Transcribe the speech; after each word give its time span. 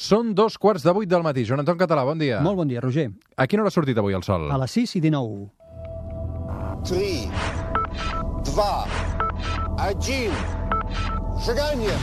Són 0.00 0.30
dos 0.32 0.54
quarts 0.56 0.80
de 0.80 0.92
vuit 0.96 1.08
del 1.10 1.20
matí. 1.20 1.42
Joan 1.44 1.60
Anton 1.60 1.76
Català, 1.76 2.06
bon 2.08 2.16
dia. 2.16 2.38
Molt 2.40 2.56
bon 2.56 2.68
dia, 2.70 2.80
Roger. 2.80 3.10
A 3.36 3.44
quina 3.46 3.60
hora 3.60 3.68
ha 3.68 3.74
sortit 3.74 3.98
avui 4.00 4.16
el 4.16 4.24
sol? 4.24 4.46
A 4.48 4.56
les 4.62 4.72
6 4.78 4.96
i 4.96 5.02
19. 5.04 5.50
3, 6.88 7.28
2, 8.48 8.96
1, 9.76 10.40
seganya! 11.44 11.98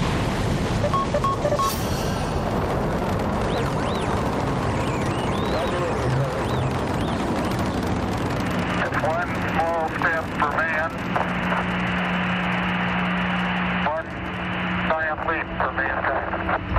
One 9.07 9.31
small 9.49 9.89
step 9.97 10.23
for 10.37 10.51
man, 10.53 10.91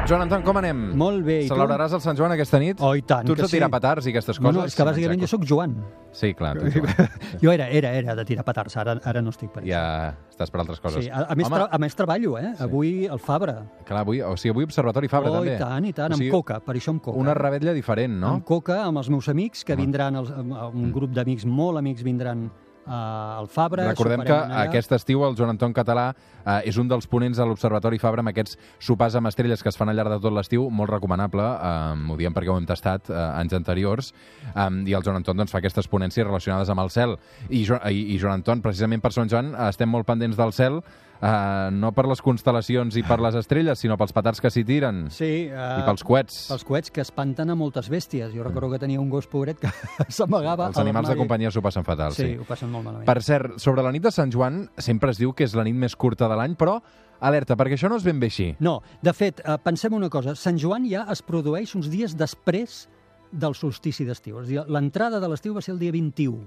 Joan 0.09 0.22
Anton, 0.25 0.40
com 0.40 0.56
anem? 0.56 0.79
Molt 0.96 1.20
bé? 1.27 1.34
Celebraràs 1.50 1.93
el 1.93 2.00
Sant 2.00 2.16
Joan 2.16 2.32
aquesta 2.32 2.57
nit? 2.62 2.79
Oh, 2.80 2.95
i 2.96 3.02
tant 3.04 3.26
Tu 3.29 3.35
ets 3.35 3.43
que 3.43 3.44
de 3.44 3.53
tirar 3.58 3.67
sí. 3.68 3.72
petards 3.75 4.07
i 4.08 4.12
aquestes 4.14 4.39
No, 4.40 4.46
coses? 4.46 4.57
no, 4.57 4.64
és 4.71 4.76
que 4.79 4.86
bàsicament 4.89 5.21
jo 5.21 5.29
sóc 5.29 5.43
Joan. 5.44 5.75
Sí, 6.17 6.31
clar. 6.39 6.54
tu, 6.57 6.71
Joan. 6.72 7.11
Jo 7.43 7.53
era, 7.53 7.67
era, 7.68 7.90
era 7.93 8.14
de 8.17 8.25
tirar 8.25 8.44
petards, 8.46 8.79
ara, 8.81 8.94
ara 9.04 9.21
no 9.21 9.34
estic 9.34 9.50
per 9.53 9.61
això. 9.61 9.68
ja 9.68 10.14
estàs 10.32 10.48
per 10.54 10.62
altres 10.62 10.81
coses. 10.81 11.04
Sí, 11.04 11.11
a, 11.12 11.26
a, 11.29 11.36
més, 11.36 11.44
Home, 11.50 11.58
tra 11.61 11.67
a 11.76 11.81
més 11.82 11.98
treballo, 11.98 12.39
eh? 12.40 12.54
Avui 12.64 12.93
al 13.07 13.21
Fabra. 13.21 13.58
clar, 13.84 14.00
avui, 14.07 14.22
o 14.25 14.32
sigui, 14.40 14.54
avui 14.57 14.64
Observatori 14.71 15.08
Fabra, 15.12 15.29
oh, 15.31 15.43
també. 15.43 15.57
i 15.57 15.61
tant, 15.61 15.84
i 15.84 15.93
tant, 15.93 16.14
O 16.17 16.17
sigui, 16.17 16.31
amb 16.32 16.39
coca, 16.40 16.61
per 16.64 16.79
això 16.81 16.95
amb 16.96 17.03
coca. 17.04 17.18
Una 17.20 17.34
rebetlla 17.36 17.75
diferent, 17.76 18.17
no? 18.22 18.32
Amb 18.39 18.46
coca, 18.48 18.81
amb 18.86 19.03
els 19.04 19.11
meus 19.12 19.29
amics, 19.29 19.61
que 19.68 19.76
vindran, 19.76 20.17
els, 20.22 20.32
un 20.72 20.89
grup 20.90 21.12
d'amics, 21.12 21.45
molt 21.45 21.82
amics, 21.82 22.00
vindran 22.06 22.48
uh, 22.88 23.38
al 23.42 23.48
Fabra. 23.52 23.86
Recordem 23.92 24.24
que 24.26 24.34
allà. 24.34 24.64
aquest 24.66 24.96
estiu 24.96 25.22
el 25.28 25.36
Joan 25.38 25.54
Anton 25.54 25.76
Català 25.76 26.08
eh, 26.48 26.68
és 26.68 26.78
un 26.80 26.88
dels 26.90 27.06
ponents 27.11 27.38
de 27.38 27.46
l'Observatori 27.46 28.00
Fabra 28.00 28.24
amb 28.24 28.32
aquests 28.32 28.58
sopars 28.84 29.16
amb 29.18 29.30
estrelles 29.30 29.62
que 29.62 29.70
es 29.72 29.78
fan 29.78 29.92
al 29.92 29.98
llarg 29.98 30.14
de 30.14 30.20
tot 30.24 30.34
l'estiu, 30.34 30.68
molt 30.70 30.92
recomanable, 30.92 31.44
eh, 31.44 32.12
ho 32.12 32.19
diem 32.20 32.36
perquè 32.36 32.52
ho 32.52 32.58
hem 32.61 32.69
tastat 32.69 33.11
eh, 33.12 33.19
anys 33.42 33.56
anteriors, 33.58 34.12
eh, 34.55 34.70
i 34.88 34.97
el 34.97 35.05
Joan 35.05 35.20
Anton 35.20 35.39
doncs, 35.42 35.55
fa 35.55 35.62
aquestes 35.62 35.91
ponències 35.91 36.27
relacionades 36.27 36.72
amb 36.72 36.84
el 36.84 36.92
cel. 36.95 37.19
I, 37.48 37.64
jo, 37.69 37.80
i, 37.91 38.08
i 38.14 38.19
Joan 38.20 38.41
Anton, 38.41 38.64
precisament 38.64 39.05
per 39.05 39.12
Sant 39.17 39.30
Joan, 39.30 39.52
eh, 39.55 39.69
estem 39.69 39.91
molt 39.92 40.08
pendents 40.08 40.39
del 40.39 40.55
cel, 40.56 40.83
eh, 41.20 41.70
no 41.72 41.91
per 41.97 42.06
les 42.08 42.20
constel·lacions 42.22 42.97
i 42.98 43.02
per 43.06 43.19
les 43.20 43.34
estrelles, 43.38 43.78
sinó 43.78 43.97
pels 43.98 44.12
petards 44.16 44.41
que 44.41 44.50
s'hi 44.50 44.64
tiren. 44.64 45.06
Sí, 45.11 45.48
uh, 45.50 45.80
I 45.80 45.86
pels 45.86 46.05
coets. 46.06 46.38
pels 46.52 46.64
coets 46.64 46.91
que 46.94 47.00
espanten 47.02 47.50
a 47.50 47.56
moltes 47.58 47.88
bèsties. 47.91 48.33
Jo 48.34 48.44
recordo 48.47 48.70
que 48.70 48.78
tenia 48.78 49.00
un 49.00 49.11
gos 49.11 49.27
pobret 49.27 49.58
que 49.61 49.70
s'amagava 50.08 50.69
Els 50.69 50.78
animals 50.78 51.08
de 51.08 51.16
companyia 51.16 51.50
s'ho 51.50 51.62
passen 51.62 51.84
fatal, 51.84 52.12
Sí, 52.14 52.22
sí. 52.33 52.36
ho 52.39 52.44
passen 52.48 52.70
molt 52.70 52.84
malament. 52.84 53.06
Per 53.06 53.22
cert, 53.22 53.58
sobre 53.58 53.83
la 53.83 53.92
nit 53.92 54.02
de 54.02 54.12
Sant 54.14 54.30
Joan 54.33 54.69
sempre 54.78 55.11
es 55.11 55.19
diu 55.19 55.33
que 55.34 55.44
és 55.44 55.55
la 55.58 55.64
nit 55.64 55.74
més 55.77 55.96
curta 55.96 56.28
de 56.28 56.36
l'any, 56.39 56.55
però 56.58 56.78
alerta, 57.20 57.56
perquè 57.58 57.74
això 57.74 57.89
no 57.91 57.96
és 57.98 58.05
ben 58.06 58.20
bé 58.20 58.28
així. 58.30 58.52
No, 58.62 58.80
de 59.02 59.12
fet, 59.12 59.41
eh, 59.44 59.56
pensem 59.62 59.92
una 59.96 60.08
cosa. 60.08 60.36
Sant 60.39 60.58
Joan 60.58 60.86
ja 60.89 61.05
es 61.11 61.22
produeix 61.22 61.74
uns 61.74 61.89
dies 61.91 62.14
després 62.16 62.86
del 63.33 63.55
solstici 63.58 64.06
d'estiu. 64.06 64.39
És 64.41 64.46
a 64.46 64.48
dir, 64.48 64.61
l'entrada 64.72 65.19
de 65.20 65.28
l'estiu 65.28 65.52
va 65.52 65.61
ser 65.61 65.74
el 65.74 65.80
dia 65.83 65.92
21. 65.92 66.46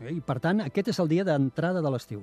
Eh? 0.00 0.16
I, 0.16 0.20
per 0.24 0.38
tant, 0.44 0.60
aquest 0.64 0.92
és 0.92 1.00
el 1.02 1.10
dia 1.10 1.24
d'entrada 1.26 1.82
de 1.84 1.92
l'estiu. 1.92 2.22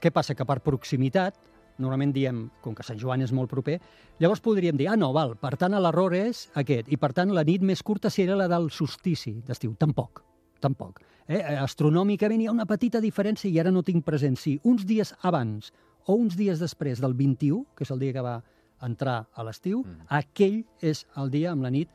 Què 0.00 0.12
passa? 0.12 0.36
Que 0.36 0.46
per 0.48 0.60
proximitat, 0.64 1.38
normalment 1.78 2.12
diem, 2.14 2.44
com 2.62 2.74
que 2.76 2.84
Sant 2.86 3.00
Joan 3.00 3.24
és 3.24 3.32
molt 3.34 3.50
proper, 3.50 3.78
llavors 4.22 4.42
podríem 4.44 4.76
dir, 4.78 4.88
ah, 4.92 4.98
no, 5.00 5.12
val, 5.16 5.34
per 5.40 5.54
tant, 5.60 5.74
l'error 5.74 6.14
és 6.14 6.48
aquest. 6.60 6.90
I, 6.92 6.98
per 7.00 7.12
tant, 7.16 7.32
la 7.34 7.44
nit 7.46 7.64
més 7.66 7.82
curta 7.82 8.10
seria 8.12 8.36
la 8.38 8.48
del 8.50 8.70
solstici 8.70 9.34
d'estiu. 9.46 9.74
Tampoc, 9.80 10.22
tampoc. 10.62 11.00
Eh? 11.26 11.40
Astronòmicament 11.56 12.42
hi 12.42 12.48
ha 12.50 12.54
una 12.54 12.68
petita 12.68 13.00
diferència 13.00 13.48
i 13.50 13.58
ara 13.58 13.72
no 13.72 13.82
tinc 13.82 14.04
present 14.04 14.36
si 14.36 14.58
uns 14.62 14.84
dies 14.84 15.14
abans 15.22 15.72
o 16.04 16.18
uns 16.20 16.36
dies 16.36 16.60
després 16.60 17.00
del 17.00 17.14
21, 17.16 17.64
que 17.74 17.86
és 17.86 17.90
el 17.94 18.02
dia 18.02 18.12
que 18.12 18.24
va 18.24 18.42
entrar 18.84 19.22
a 19.32 19.44
l'estiu, 19.46 19.80
mm. 19.80 20.08
aquell 20.12 20.60
és 20.84 21.06
el 21.16 21.30
dia 21.32 21.54
amb 21.54 21.64
la 21.64 21.72
nit 21.72 21.88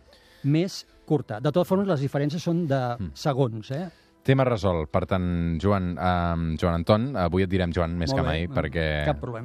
més 0.43 0.81
curta. 1.05 1.37
De 1.39 1.51
totes 1.51 1.67
formes, 1.69 1.87
les 1.87 2.01
diferències 2.01 2.41
són 2.41 2.65
de 2.67 2.79
Mm. 2.97 3.11
segons, 3.13 3.71
eh? 3.71 3.89
Tema 4.29 4.43
resolt. 4.45 4.91
Per 4.93 5.01
tant, 5.09 5.57
Joan, 5.57 5.95
eh, 5.97 6.55
Joan 6.61 6.75
Anton, 6.77 7.07
avui 7.17 7.41
et 7.47 7.49
direm 7.49 7.71
Joan 7.73 7.95
més 7.97 8.11
Molt 8.13 8.19
que 8.19 8.25
bé, 8.25 8.27
mai, 8.27 8.43
no, 8.45 8.53
perquè 8.53 8.85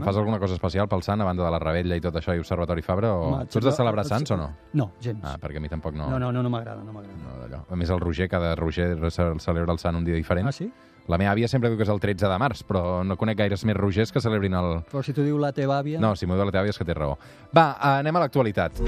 fas 0.05 0.19
alguna 0.21 0.37
cosa 0.43 0.59
especial 0.59 0.91
pel 0.93 1.01
Sant, 1.07 1.23
a 1.25 1.25
banda 1.25 1.47
de 1.47 1.53
la 1.55 1.61
Rebetlla 1.63 1.97
i 1.97 2.03
tot 2.05 2.19
això, 2.21 2.35
i 2.37 2.43
Observatori 2.43 2.85
Fabra, 2.85 3.15
o 3.17 3.31
Home, 3.31 3.47
tu 3.49 3.63
ets 3.63 3.71
de 3.71 3.73
celebrar 3.73 4.05
Sants 4.05 4.35
o 4.37 4.37
no? 4.37 4.51
No, 4.77 4.91
gens. 5.01 5.23
Ah, 5.25 5.39
perquè 5.41 5.57
a 5.57 5.65
mi 5.65 5.71
tampoc 5.73 5.97
no. 5.97 6.11
no, 6.11 6.19
no, 6.21 6.31
no, 6.33 6.43
no 6.45 6.51
m'agrada, 6.53 6.85
no 6.85 6.93
m'agrada. 6.93 7.49
no 7.49 7.65
a 7.71 7.77
més, 7.81 7.89
el 7.89 8.01
Roger, 8.01 8.29
cada 8.29 8.55
Roger 8.61 8.99
ce- 9.11 9.33
celebra 9.41 9.73
el 9.73 9.79
Sant 9.81 9.97
un 9.97 10.05
dia 10.05 10.15
diferent. 10.21 10.49
Ah, 10.49 10.53
sí? 10.53 10.69
La 11.09 11.17
meva 11.17 11.33
àvia 11.33 11.49
sempre 11.49 11.69
diu 11.71 11.77
que 11.81 11.85
és 11.85 11.93
el 11.93 12.01
13 12.01 12.29
de 12.29 12.39
març, 12.41 12.63
però 12.69 13.01
no 13.05 13.17
conec 13.17 13.39
gaires 13.39 13.65
més 13.65 13.77
Rogers 13.77 14.13
que 14.13 14.21
celebrin 14.21 14.53
el... 14.57 14.83
Però 14.91 15.03
si 15.05 15.13
t'ho 15.17 15.25
diu 15.25 15.39
la 15.41 15.53
teva 15.53 15.81
àvia... 15.81 16.01
No, 16.01 16.15
si 16.17 16.27
m'ho 16.29 16.37
diu 16.37 16.45
la 16.45 16.53
teva 16.53 16.65
àvia 16.65 16.77
és 16.77 16.81
que 16.81 16.85
té 16.89 16.97
raó. 16.97 17.17
Va, 17.57 17.71
anem 17.97 18.17
a 18.17 18.25
l'actualitat. 18.25 18.81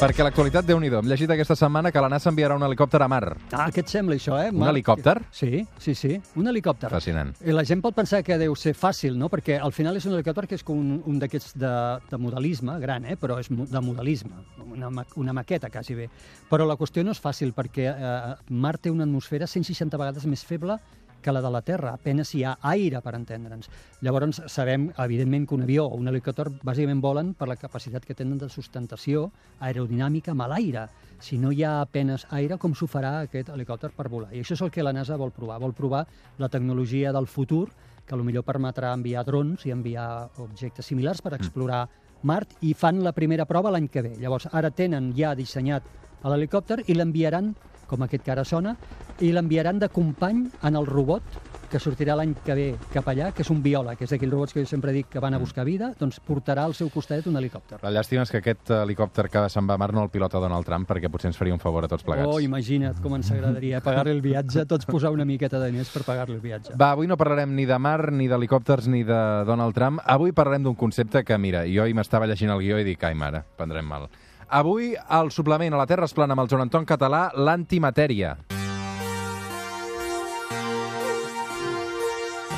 Perquè 0.00 0.24
l'actualitat, 0.24 0.64
déu 0.66 0.80
nhi 0.82 0.88
Hem 0.90 1.06
llegit 1.06 1.30
aquesta 1.30 1.54
setmana 1.54 1.92
que 1.92 2.00
la 2.02 2.08
NASA 2.10 2.30
enviarà 2.32 2.56
un 2.56 2.62
helicòpter 2.66 3.00
a 3.04 3.06
mar. 3.08 3.36
Ah, 3.54 3.68
què 3.70 3.80
et 3.84 3.88
sembla 3.88 4.16
això, 4.16 4.34
eh? 4.42 4.48
Un 4.50 4.66
helicòpter? 4.66 5.14
Sí, 5.30 5.62
sí, 5.78 5.94
sí, 5.94 6.16
un 6.34 6.48
helicòpter. 6.50 6.90
Fascinant. 6.90 7.30
I 7.46 7.52
la 7.54 7.62
gent 7.64 7.80
pot 7.84 7.94
pensar 7.94 8.22
que 8.26 8.36
deu 8.40 8.56
ser 8.58 8.72
fàcil, 8.74 9.14
no? 9.16 9.28
Perquè 9.30 9.60
al 9.62 9.70
final 9.72 9.96
és 9.96 10.06
un 10.08 10.14
helicòpter 10.16 10.48
que 10.50 10.56
és 10.58 10.64
com 10.66 10.80
un, 10.80 11.02
un 11.06 11.20
d'aquests 11.22 11.54
de, 11.54 11.72
de 12.10 12.18
modelisme, 12.18 12.74
gran, 12.82 13.06
eh? 13.06 13.16
però 13.20 13.38
és 13.38 13.48
de 13.52 13.80
modelisme, 13.84 14.42
una, 14.66 14.90
ma- 14.90 15.06
una 15.22 15.32
maqueta 15.32 15.70
quasi 15.70 15.94
bé. 15.94 16.08
Però 16.50 16.66
la 16.66 16.76
qüestió 16.80 17.04
no 17.06 17.14
és 17.14 17.22
fàcil 17.22 17.54
perquè 17.54 17.86
eh, 17.92 18.34
Mart 18.50 18.82
té 18.82 18.90
una 18.90 19.06
atmosfera 19.06 19.46
160 19.46 19.96
vegades 20.02 20.26
més 20.26 20.42
feble 20.44 20.80
que 21.22 21.32
la 21.32 21.40
de 21.40 21.50
la 21.50 21.62
Terra, 21.62 21.94
apenas 21.94 22.34
hi 22.34 22.42
ha 22.44 22.56
aire 22.68 23.00
per 23.00 23.14
entendre'ns. 23.16 23.70
Llavors 24.02 24.42
sabem, 24.52 24.90
evidentment, 25.04 25.46
que 25.48 25.54
un 25.54 25.62
avió 25.64 25.86
o 25.86 25.96
un 25.96 26.10
helicòpter 26.10 26.48
bàsicament 26.60 27.00
volen 27.00 27.32
per 27.38 27.48
la 27.48 27.56
capacitat 27.56 28.04
que 28.04 28.16
tenen 28.18 28.36
de 28.42 28.50
sustentació 28.52 29.30
aerodinàmica 29.60 30.34
amb 30.34 30.48
l'aire. 30.50 30.88
Si 31.22 31.38
no 31.38 31.52
hi 31.52 31.62
ha 31.62 31.78
apenes 31.80 32.26
aire, 32.30 32.58
com 32.58 32.74
s'ho 32.74 32.90
farà 32.90 33.20
aquest 33.22 33.48
helicòpter 33.54 33.92
per 33.96 34.10
volar? 34.10 34.32
I 34.34 34.42
això 34.42 34.58
és 34.58 34.66
el 34.66 34.74
que 34.74 34.84
la 34.84 34.92
NASA 34.92 35.16
vol 35.16 35.32
provar. 35.32 35.60
Vol 35.62 35.72
provar 35.72 36.04
la 36.38 36.50
tecnologia 36.50 37.12
del 37.14 37.30
futur, 37.30 37.70
que 38.06 38.16
millor 38.18 38.44
permetrà 38.44 38.92
enviar 38.92 39.24
drons 39.24 39.64
i 39.64 39.70
enviar 39.70 40.28
objectes 40.42 40.86
similars 40.86 41.22
per 41.22 41.34
explorar 41.38 41.86
Mart, 42.22 42.52
i 42.62 42.74
fan 42.74 43.00
la 43.02 43.12
primera 43.12 43.46
prova 43.50 43.70
l'any 43.74 43.88
que 43.90 44.02
ve. 44.02 44.12
Llavors, 44.20 44.46
ara 44.52 44.70
tenen 44.70 45.10
ja 45.16 45.34
dissenyat 45.34 45.86
l'helicòpter 46.22 46.84
i 46.86 46.94
l'enviaran, 46.94 47.50
com 47.92 48.08
aquest 48.08 48.24
que 48.24 48.32
ara 48.32 48.48
sona, 48.48 48.76
i 49.20 49.32
l'enviaran 49.36 49.78
de 49.82 49.92
company 49.92 50.46
en 50.64 50.78
el 50.80 50.88
robot 50.88 51.42
que 51.72 51.80
sortirà 51.80 52.12
l'any 52.18 52.34
que 52.44 52.54
ve 52.56 52.66
cap 52.92 53.06
allà, 53.08 53.30
que 53.32 53.40
és 53.40 53.50
un 53.50 53.62
biòleg, 53.64 53.96
que 53.96 54.04
és 54.04 54.12
d'aquells 54.12 54.34
robots 54.34 54.52
que 54.52 54.60
jo 54.60 54.68
sempre 54.68 54.92
dic 54.92 55.08
que 55.08 55.20
van 55.24 55.32
a 55.32 55.38
buscar 55.40 55.64
vida, 55.64 55.88
doncs 55.96 56.18
portarà 56.20 56.66
al 56.68 56.74
seu 56.76 56.90
costat 56.92 57.24
un 57.30 57.38
helicòpter. 57.40 57.78
La 57.80 57.92
llàstima 57.94 58.26
és 58.26 58.32
que 58.32 58.42
aquest 58.42 58.72
helicòpter 58.76 59.24
que 59.32 59.46
se'n 59.52 59.68
va 59.68 59.78
a 59.78 59.80
mar 59.80 59.88
no 59.96 60.04
el 60.04 60.10
pilota 60.12 60.40
Donald 60.42 60.68
Trump, 60.68 60.84
perquè 60.90 61.08
potser 61.08 61.30
ens 61.30 61.40
faria 61.40 61.56
un 61.56 61.62
favor 61.62 61.86
a 61.86 61.88
tots 61.88 62.04
plegats. 62.04 62.28
Oh, 62.28 62.42
imagina't 62.44 63.00
com 63.00 63.16
ens 63.16 63.30
agradaria 63.32 63.80
pagar-li 63.80 64.12
el 64.12 64.20
viatge, 64.24 64.66
tots 64.68 64.88
posar 64.90 65.14
una 65.16 65.24
miqueta 65.24 65.62
de 65.62 65.70
diners 65.72 65.92
per 65.94 66.04
pagar-li 66.04 66.36
el 66.36 66.44
viatge. 66.44 66.76
Va, 66.76 66.90
avui 66.92 67.08
no 67.08 67.16
parlarem 67.16 67.56
ni 67.56 67.64
de 67.68 67.78
mar, 67.80 68.10
ni 68.12 68.28
d'helicòpters, 68.28 68.90
ni 68.92 69.00
de 69.08 69.22
Donald 69.48 69.72
Trump. 69.78 70.02
Avui 70.04 70.36
parlarem 70.36 70.68
d'un 70.68 70.76
concepte 70.76 71.24
que, 71.24 71.40
mira, 71.40 71.64
jo 71.72 71.86
ahir 71.86 71.96
m'estava 71.96 72.28
llegint 72.28 72.52
el 72.52 72.60
guió 72.60 72.82
i 72.82 72.84
dic, 72.84 73.08
ai 73.08 73.16
mare, 73.16 73.46
prendrem 73.56 73.88
mal. 73.88 74.10
Avui, 74.48 74.94
al 75.08 75.30
suplement 75.30 75.74
a 75.74 75.78
la 75.80 75.86
Terra 75.86 76.08
es 76.08 76.14
plana 76.14 76.36
amb 76.36 76.44
el 76.44 76.50
Joan 76.50 76.66
Anton 76.66 76.88
Català, 76.88 77.28
l'antimatèria. 77.34 78.36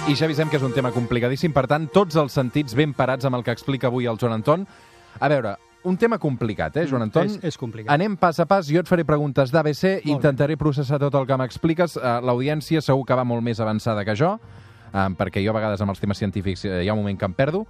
I 0.05 0.13
ja 0.13 0.27
avisem 0.27 0.51
que 0.53 0.59
és 0.59 0.65
un 0.67 0.75
tema 0.77 0.91
complicadíssim, 0.93 1.53
per 1.57 1.65
tant, 1.65 1.87
tots 1.89 2.19
els 2.21 2.35
sentits 2.37 2.75
ben 2.77 2.93
parats 2.93 3.25
amb 3.25 3.39
el 3.39 3.45
que 3.45 3.55
explica 3.55 3.89
avui 3.89 4.05
el 4.05 4.19
Joan 4.21 4.35
Anton. 4.37 4.67
A 5.17 5.31
veure, 5.33 5.55
un 5.85 5.97
tema 5.97 6.19
complicat, 6.19 6.77
eh, 6.77 6.87
Joan 6.91 7.07
Anton? 7.07 7.31
És, 7.31 7.39
és 7.45 7.57
complicat. 7.61 7.93
Anem 7.93 8.17
pas 8.21 8.39
a 8.41 8.45
pas, 8.49 8.69
jo 8.69 8.81
et 8.81 8.89
faré 8.89 9.05
preguntes 9.09 9.53
d'ABC, 9.53 10.03
intentaré 10.13 10.59
processar 10.61 10.99
tot 11.01 11.15
el 11.17 11.27
que 11.29 11.39
m'expliques. 11.41 11.97
Uh, 11.97 12.19
L'audiència 12.25 12.81
segur 12.85 13.05
que 13.09 13.17
va 13.17 13.25
molt 13.25 13.45
més 13.45 13.61
avançada 13.61 14.05
que 14.05 14.17
jo, 14.17 14.35
uh, 14.37 15.09
perquè 15.17 15.45
jo 15.45 15.53
a 15.53 15.57
vegades 15.57 15.81
amb 15.85 15.93
els 15.93 16.01
temes 16.01 16.21
científics 16.21 16.65
uh, 16.69 16.79
hi 16.81 16.89
ha 16.89 16.97
un 16.97 17.01
moment 17.01 17.21
que 17.21 17.29
em 17.29 17.37
perdo. 17.37 17.65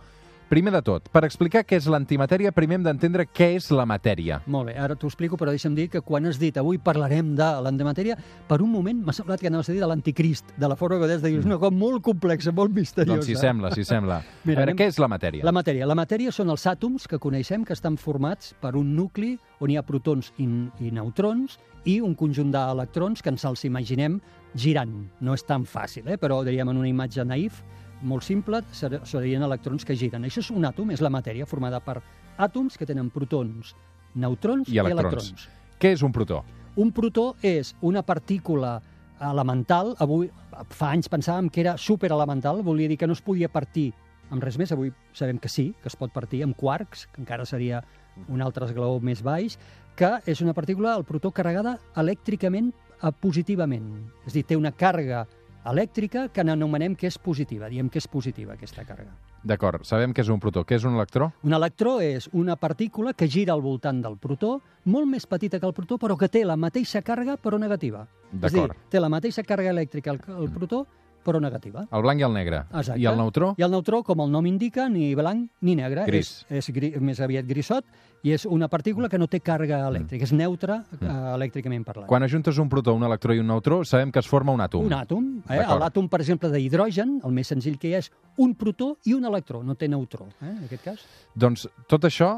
Primer 0.55 0.71
de 0.71 0.85
tot, 0.87 1.09
per 1.11 1.25
explicar 1.27 1.65
què 1.67 1.81
és 1.81 1.87
l'antimatèria, 1.91 2.53
primer 2.55 2.77
hem 2.77 2.85
d'entendre 2.85 3.25
què 3.27 3.49
és 3.57 3.65
la 3.75 3.83
matèria. 3.91 4.37
Molt 4.47 4.69
bé, 4.69 4.77
ara 4.79 4.95
t'ho 4.95 5.09
explico, 5.11 5.35
però 5.35 5.51
deixa'm 5.51 5.75
dir 5.75 5.89
que 5.91 5.99
quan 6.07 6.29
has 6.31 6.39
dit 6.39 6.55
avui 6.61 6.79
parlarem 6.79 7.33
de 7.35 7.49
l'antimatèria, 7.65 8.15
per 8.47 8.61
un 8.63 8.71
moment 8.71 9.01
m'ha 9.03 9.17
semblat 9.17 9.43
que 9.43 9.51
anaves 9.51 9.73
a 9.73 9.75
dir 9.75 9.83
de 9.83 9.89
l'anticrist, 9.91 10.55
de 10.55 10.71
la 10.71 10.77
forma 10.79 11.01
que 11.01 11.09
deies, 11.11 11.25
de 11.25 11.33
dir, 11.33 11.41
és 11.43 11.49
una 11.51 11.59
cosa 11.59 11.75
molt 11.75 12.05
complexa, 12.07 12.55
molt 12.55 12.71
misteriosa. 12.71 13.17
Doncs 13.19 13.33
si 13.33 13.35
sembla, 13.35 13.75
si 13.75 13.83
sembla. 13.89 14.21
Mira, 14.45 14.61
a 14.61 14.63
veure, 14.63 14.69
anem- 14.69 14.79
què 14.79 14.91
és 14.95 15.03
la 15.03 15.11
matèria? 15.11 15.43
La 15.43 15.57
matèria. 15.59 15.91
La 15.91 15.99
matèria 15.99 16.31
són 16.39 16.55
els 16.55 16.71
àtoms 16.71 17.11
que 17.11 17.19
coneixem 17.19 17.67
que 17.67 17.75
estan 17.75 17.99
formats 17.99 18.55
per 18.63 18.77
un 18.79 18.95
nucli 18.95 19.35
on 19.59 19.75
hi 19.75 19.81
ha 19.81 19.83
protons 19.83 20.31
i, 20.39 20.47
i 20.47 20.95
neutrons 20.95 21.59
i 21.91 21.99
un 21.99 22.15
conjunt 22.15 22.55
d'electrons 22.55 23.27
que 23.27 23.35
ens 23.35 23.43
els 23.43 23.67
imaginem 23.67 24.21
girant. 24.55 25.01
No 25.19 25.35
és 25.35 25.43
tan 25.43 25.67
fàcil, 25.67 26.07
eh? 26.07 26.15
però 26.15 26.45
diríem 26.47 26.71
en 26.71 26.79
una 26.79 26.95
imatge 26.95 27.27
naïf, 27.27 27.65
molt 28.05 28.23
simple, 28.23 28.61
ser- 28.73 29.01
serien 29.09 29.43
electrons 29.43 29.85
que 29.85 29.97
giren. 29.97 30.25
Això 30.25 30.41
és 30.45 30.51
un 30.53 30.65
àtom, 30.69 30.93
és 30.93 31.01
la 31.03 31.11
matèria 31.11 31.47
formada 31.47 31.81
per 31.81 32.01
àtoms 32.39 32.77
que 32.79 32.87
tenen 32.87 33.11
protons, 33.11 33.75
neutrons 34.15 34.69
I 34.69 34.79
electrons. 34.79 35.31
electrons. 35.33 35.49
Què 35.81 35.93
és 35.97 36.03
un 36.03 36.13
protó? 36.13 36.45
Un 36.77 36.91
protó 36.93 37.35
és 37.43 37.75
una 37.83 38.03
partícula 38.03 38.81
elemental. 39.21 39.95
Avui, 40.03 40.31
fa 40.71 40.91
anys 40.91 41.09
pensàvem 41.11 41.49
que 41.51 41.61
era 41.63 41.77
superelemental, 41.79 42.63
volia 42.63 42.89
dir 42.89 42.99
que 42.99 43.07
no 43.07 43.13
es 43.15 43.23
podia 43.23 43.49
partir 43.49 43.93
amb 44.31 44.43
res 44.43 44.59
més. 44.59 44.73
Avui 44.73 44.93
sabem 45.13 45.39
que 45.39 45.49
sí, 45.49 45.75
que 45.83 45.89
es 45.89 45.97
pot 45.97 46.13
partir 46.13 46.43
amb 46.43 46.57
quarks, 46.57 47.07
que 47.13 47.21
encara 47.23 47.47
seria 47.47 47.85
un 48.29 48.43
altre 48.43 48.67
esglaó 48.67 49.01
més 49.01 49.23
baix, 49.23 49.59
que 49.97 50.19
és 50.27 50.41
una 50.43 50.53
partícula, 50.55 50.97
el 50.97 51.05
protó, 51.05 51.31
carregada 51.31 51.79
elèctricament 51.97 52.73
positivament. 53.21 53.89
És 54.27 54.33
a 54.33 54.37
dir, 54.39 54.45
té 54.49 54.57
una 54.57 54.73
càrrega 54.73 55.27
elèctrica 55.65 56.29
que 56.29 56.45
n'anomenem 56.45 56.95
que 56.97 57.09
és 57.09 57.17
positiva. 57.19 57.69
Diem 57.73 57.89
que 57.89 57.99
és 58.03 58.09
positiva, 58.09 58.55
aquesta 58.55 58.85
càrrega. 58.85 59.15
D'acord, 59.45 59.85
sabem 59.85 60.15
què 60.17 60.23
és 60.25 60.31
un 60.33 60.41
protó. 60.41 60.65
Què 60.65 60.79
és 60.79 60.85
un 60.89 60.95
electró? 60.97 61.31
Un 61.45 61.53
electró 61.53 61.99
és 62.01 62.29
una 62.33 62.57
partícula 62.57 63.13
que 63.13 63.29
gira 63.29 63.53
al 63.53 63.63
voltant 63.65 64.01
del 64.05 64.17
protó, 64.17 64.59
molt 64.85 65.09
més 65.09 65.27
petita 65.29 65.61
que 65.61 65.67
el 65.69 65.75
protó, 65.77 65.99
però 66.01 66.17
que 66.17 66.29
té 66.33 66.45
la 66.45 66.57
mateixa 66.57 67.03
càrrega, 67.05 67.37
però 67.37 67.59
negativa. 67.61 68.07
És 68.33 68.45
a 68.45 68.49
dir, 68.49 68.61
D'acord. 68.61 68.77
té 68.91 69.01
la 69.01 69.13
mateixa 69.13 69.45
càrrega 69.45 69.75
elèctrica 69.77 70.13
el, 70.15 70.21
el 70.39 70.51
protó, 70.53 70.87
però 71.25 71.41
negativa. 71.43 71.87
El 71.91 72.05
blanc 72.05 72.21
i 72.21 72.27
el 72.27 72.35
negre. 72.37 72.65
Exacte. 72.71 73.01
I 73.01 73.07
el 73.11 73.19
neutró? 73.19 73.53
I 73.59 73.67
el 73.67 73.73
neutró, 73.75 74.03
com 74.07 74.23
el 74.25 74.33
nom 74.33 74.47
indica, 74.47 74.89
ni 74.93 75.15
blanc 75.19 75.49
ni 75.65 75.77
negre. 75.79 76.05
Gris. 76.09 76.45
És, 76.49 76.69
és 76.69 76.75
gri, 76.75 76.93
més 77.01 77.21
aviat 77.25 77.49
grisot 77.49 77.89
i 78.25 78.33
és 78.33 78.47
una 78.49 78.71
partícula 78.73 79.11
que 79.13 79.19
no 79.21 79.29
té 79.29 79.41
càrrega 79.45 79.83
elèctrica. 79.91 80.25
És 80.25 80.33
neutra 80.33 80.79
eh, 80.97 81.11
elèctricament 81.35 81.85
parlant. 81.85 82.09
Quan 82.09 82.25
ajuntes 82.25 82.61
un 82.63 82.71
protó, 82.73 82.95
un 82.97 83.05
electró 83.05 83.37
i 83.37 83.43
un 83.43 83.51
neutró, 83.51 83.83
sabem 83.85 84.13
que 84.13 84.23
es 84.23 84.29
forma 84.31 84.55
un 84.57 84.65
àtom. 84.65 84.87
Un 84.89 84.97
àtom. 84.97 85.29
Eh? 85.53 85.61
L'àtom, 85.61 86.09
per 86.13 86.23
exemple, 86.25 86.49
d'hidrogen, 86.55 87.19
el 87.25 87.37
més 87.37 87.53
senzill 87.53 87.77
que 87.81 87.91
hi 87.91 87.99
ha 87.99 88.03
és 88.05 88.11
un 88.41 88.57
protó 88.57 88.95
i 89.05 89.17
un 89.17 89.29
electró. 89.29 89.61
No 89.65 89.77
té 89.77 89.91
neutró, 89.93 90.31
eh? 90.41 90.55
en 90.55 90.65
aquest 90.69 90.89
cas. 90.89 91.05
Doncs 91.37 91.69
tot 91.91 92.09
això 92.09 92.33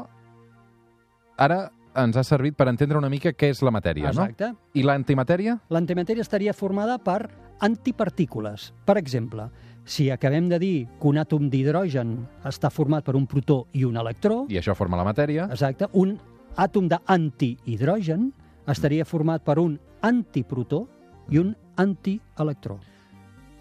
ara 1.37 1.67
ens 1.97 2.17
ha 2.17 2.23
servit 2.23 2.55
per 2.57 2.67
entendre 2.69 2.97
una 2.99 3.09
mica 3.09 3.33
què 3.33 3.49
és 3.53 3.61
la 3.65 3.71
matèria, 3.73 4.09
Exacte. 4.11 4.51
no? 4.53 4.57
I 4.73 4.83
l'antimatèria? 4.85 5.57
L'antimatèria 5.73 6.21
estaria 6.25 6.53
formada 6.53 6.97
per 7.01 7.29
antipartícules. 7.59 8.71
Per 8.85 8.97
exemple, 8.97 9.49
si 9.87 10.09
acabem 10.11 10.49
de 10.49 10.59
dir 10.59 10.87
que 10.99 11.07
un 11.09 11.17
àtom 11.17 11.49
d'hidrogen 11.49 12.17
està 12.45 12.69
format 12.69 13.05
per 13.07 13.15
un 13.15 13.25
protó 13.27 13.65
i 13.73 13.83
un 13.87 13.97
electró, 13.97 14.45
I 14.49 14.59
això 14.59 14.75
forma 14.75 14.97
la 14.99 15.05
matèria. 15.07 15.47
exacte, 15.51 15.87
un 15.93 16.17
àtom 16.57 16.87
d'antihidrogen 16.89 18.31
estaria 18.67 19.05
format 19.05 19.43
per 19.43 19.57
un 19.59 19.79
antiprotó 20.01 20.87
i 21.29 21.39
un 21.39 21.55
antielectró. 21.77 22.79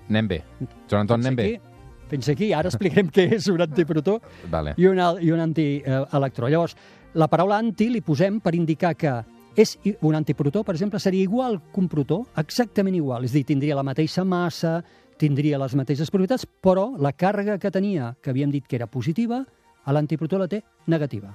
Anem 0.09 0.29
bé. 0.29 0.43
Joan 0.91 1.01
Anton, 1.07 1.21
anem 1.21 1.37
bé. 1.37 1.61
Fins 2.07 2.29
aquí, 2.31 2.53
ara 2.55 2.69
explicarem 2.71 3.09
què 3.11 3.25
és 3.35 3.49
un 3.51 3.61
antiprotó 3.61 4.21
Vale. 4.51 4.75
i 4.79 4.87
un, 4.87 5.01
i 5.21 5.33
un 5.35 5.41
antielectró. 5.43 6.49
Llavors, 6.49 6.77
la 7.17 7.29
paraula 7.33 7.57
anti 7.57 7.89
li 7.89 8.03
posem 8.05 8.39
per 8.45 8.53
indicar 8.55 8.93
que 8.95 9.17
és 9.57 9.73
un 10.05 10.15
antiprotó, 10.15 10.61
per 10.63 10.75
exemple, 10.75 11.01
seria 11.01 11.25
igual 11.25 11.59
que 11.73 11.81
un 11.81 11.89
protó, 11.89 12.27
exactament 12.37 12.99
igual. 12.99 13.25
És 13.25 13.33
a 13.33 13.39
dir, 13.39 13.47
tindria 13.49 13.79
la 13.79 13.85
mateixa 13.87 14.25
massa, 14.25 14.83
tindria 15.17 15.57
les 15.59 15.75
mateixes 15.75 16.13
propietats, 16.13 16.45
però 16.45 16.91
la 17.01 17.15
càrrega 17.17 17.57
que 17.59 17.73
tenia, 17.73 18.13
que 18.21 18.35
havíem 18.35 18.53
dit 18.53 18.67
que 18.69 18.77
era 18.77 18.87
positiva, 18.87 19.41
a 19.85 19.95
l'antiprotó 19.97 20.37
la 20.39 20.49
té 20.51 20.61
negativa. 20.93 21.33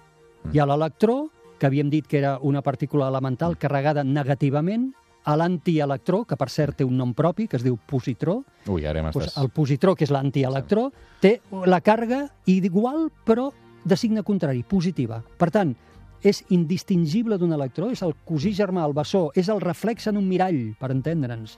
I 0.54 0.62
a 0.62 0.68
l'electró, 0.70 1.32
que 1.58 1.66
havíem 1.66 1.90
dit 1.90 2.06
que 2.06 2.20
era 2.22 2.38
una 2.42 2.62
partícula 2.62 3.10
elemental 3.10 3.58
carregada 3.58 4.04
negativament, 4.04 4.92
a 5.26 5.36
l'antielectró, 5.38 6.24
que 6.26 6.38
per 6.38 6.50
cert 6.50 6.78
té 6.78 6.86
un 6.86 6.98
nom 6.98 7.16
propi, 7.18 7.48
que 7.50 7.58
es 7.58 7.66
diu 7.66 7.76
positró, 7.90 8.40
Ui, 8.70 8.86
ara 8.90 9.02
doncs 9.10 9.36
el 9.38 9.50
positró, 9.54 9.96
que 9.98 10.06
és 10.06 10.14
l'antielectró, 10.14 10.90
té 11.22 11.40
la 11.66 11.82
càrrega 11.82 12.28
igual, 12.50 13.10
però 13.26 13.52
de 13.84 13.98
signe 13.98 14.24
contrari, 14.24 14.64
positiva. 14.64 15.22
Per 15.38 15.50
tant, 15.52 15.74
és 16.22 16.44
indistingible 16.54 17.38
d'un 17.42 17.54
electró, 17.54 17.90
és 17.90 18.04
el 18.06 18.14
cosí 18.26 18.54
germà, 18.54 18.86
el 18.86 18.94
bessó, 18.98 19.30
és 19.36 19.50
el 19.50 19.62
reflex 19.62 20.08
en 20.12 20.20
un 20.22 20.28
mirall, 20.30 20.76
per 20.80 20.92
entendre'ns, 20.94 21.58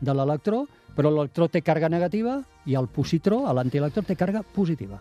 de 0.00 0.14
l'electró, 0.14 0.64
però 0.94 1.10
l'electró 1.10 1.48
té 1.50 1.62
càrrega 1.64 1.90
negativa 1.90 2.38
i 2.66 2.78
el 2.78 2.86
positró, 2.86 3.42
l'antielectró, 3.52 4.04
té 4.06 4.14
càrrega 4.14 4.44
positiva. 4.54 5.00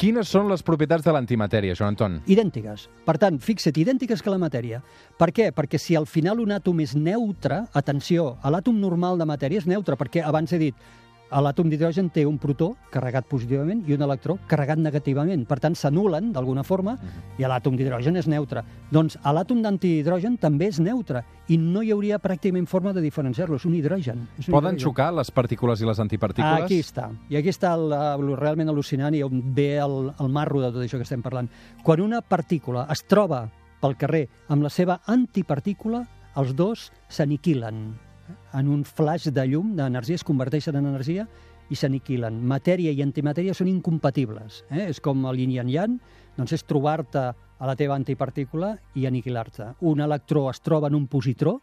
Quines 0.00 0.30
són 0.32 0.46
les 0.48 0.62
propietats 0.64 1.04
de 1.04 1.12
l'antimatèria, 1.12 1.74
Joan 1.76 1.92
Anton? 1.92 2.14
Idèntiques. 2.32 2.86
Per 3.04 3.14
tant, 3.20 3.36
fixa't, 3.36 3.76
idèntiques 3.76 4.22
que 4.24 4.32
la 4.32 4.38
matèria. 4.40 4.78
Per 5.20 5.28
què? 5.36 5.50
Perquè 5.52 5.76
si 5.76 5.96
al 5.98 6.06
final 6.08 6.40
un 6.40 6.54
àtom 6.56 6.80
és 6.80 6.94
neutre, 6.96 7.66
atenció, 7.76 8.30
l'àtom 8.40 8.78
normal 8.80 9.20
de 9.20 9.26
matèria 9.28 9.60
és 9.60 9.68
neutre, 9.68 9.98
perquè 10.00 10.24
abans 10.24 10.54
he 10.56 10.60
dit, 10.62 10.86
l'àtom 11.30 11.68
d'hidrogen 11.70 12.08
té 12.10 12.24
un 12.26 12.38
protó 12.42 12.72
carregat 12.90 13.28
positivament 13.30 13.84
i 13.86 13.94
un 13.94 14.02
electró 14.02 14.34
carregat 14.50 14.80
negativament. 14.82 15.44
Per 15.46 15.60
tant, 15.62 15.76
s'anulen 15.78 16.32
d'alguna 16.34 16.64
forma 16.66 16.96
i 17.38 17.46
l'àtom 17.46 17.76
d'hidrogen 17.78 18.18
és 18.18 18.26
neutre. 18.26 18.64
Doncs 18.90 19.16
l'àtom 19.22 19.62
d'antihidrogen 19.62 20.40
també 20.42 20.66
és 20.72 20.80
neutre 20.82 21.22
i 21.46 21.58
no 21.58 21.84
hi 21.86 21.92
hauria 21.94 22.18
pràcticament 22.18 22.66
forma 22.66 22.92
de 22.92 23.00
diferenciar-lo. 23.04 23.56
És 23.56 23.64
un 23.64 23.74
hidrogen. 23.78 24.26
És 24.38 24.48
un 24.48 24.52
Poden 24.56 24.74
hidrogen. 24.74 24.88
xocar 24.88 25.12
les 25.14 25.30
partícules 25.30 25.80
i 25.80 25.86
les 25.86 26.00
antipartícules? 26.02 26.64
Aquí 26.66 26.80
està. 26.82 27.10
I 27.30 27.38
aquí 27.38 27.54
està 27.54 27.74
el, 27.78 27.92
el 27.92 28.36
realment 28.36 28.68
al·lucinant 28.74 29.14
i 29.14 29.22
on 29.22 29.54
ve 29.54 29.76
el, 29.78 30.12
el 30.18 30.28
marro 30.28 30.60
de 30.60 30.72
tot 30.74 30.82
això 30.82 30.98
que 30.98 31.06
estem 31.06 31.22
parlant. 31.22 31.48
Quan 31.86 32.02
una 32.02 32.20
partícula 32.22 32.88
es 32.90 33.06
troba 33.06 33.46
pel 33.80 33.96
carrer 33.96 34.26
amb 34.48 34.62
la 34.66 34.70
seva 34.70 35.00
antipartícula, 35.06 36.04
els 36.36 36.54
dos 36.54 36.90
s'aniquilen. 37.08 38.09
En 38.56 38.68
un 38.68 38.84
flash 38.84 39.28
de 39.34 39.44
llum, 39.48 39.74
d'energia, 39.78 40.18
es 40.18 40.26
converteixen 40.26 40.76
en 40.78 40.88
energia 40.90 41.26
i 41.70 41.78
s'aniquilen. 41.78 42.40
Matèria 42.50 42.92
i 42.92 43.02
antimatèria 43.04 43.54
són 43.54 43.70
incompatibles. 43.70 44.64
Eh? 44.70 44.88
És 44.90 45.00
com 45.02 45.24
el 45.30 45.42
yin 45.42 45.54
i 45.54 45.60
el 45.62 45.70
yang, 45.70 45.98
doncs 46.36 46.56
és 46.56 46.66
trobar-te 46.66 47.30
a 47.30 47.68
la 47.68 47.76
teva 47.76 47.96
antipartícula 47.98 48.74
i 48.96 49.06
aniquilar-te. 49.06 49.74
Un 49.86 50.00
electró 50.00 50.48
es 50.50 50.62
troba 50.64 50.88
en 50.88 50.96
un 50.98 51.06
positró, 51.06 51.60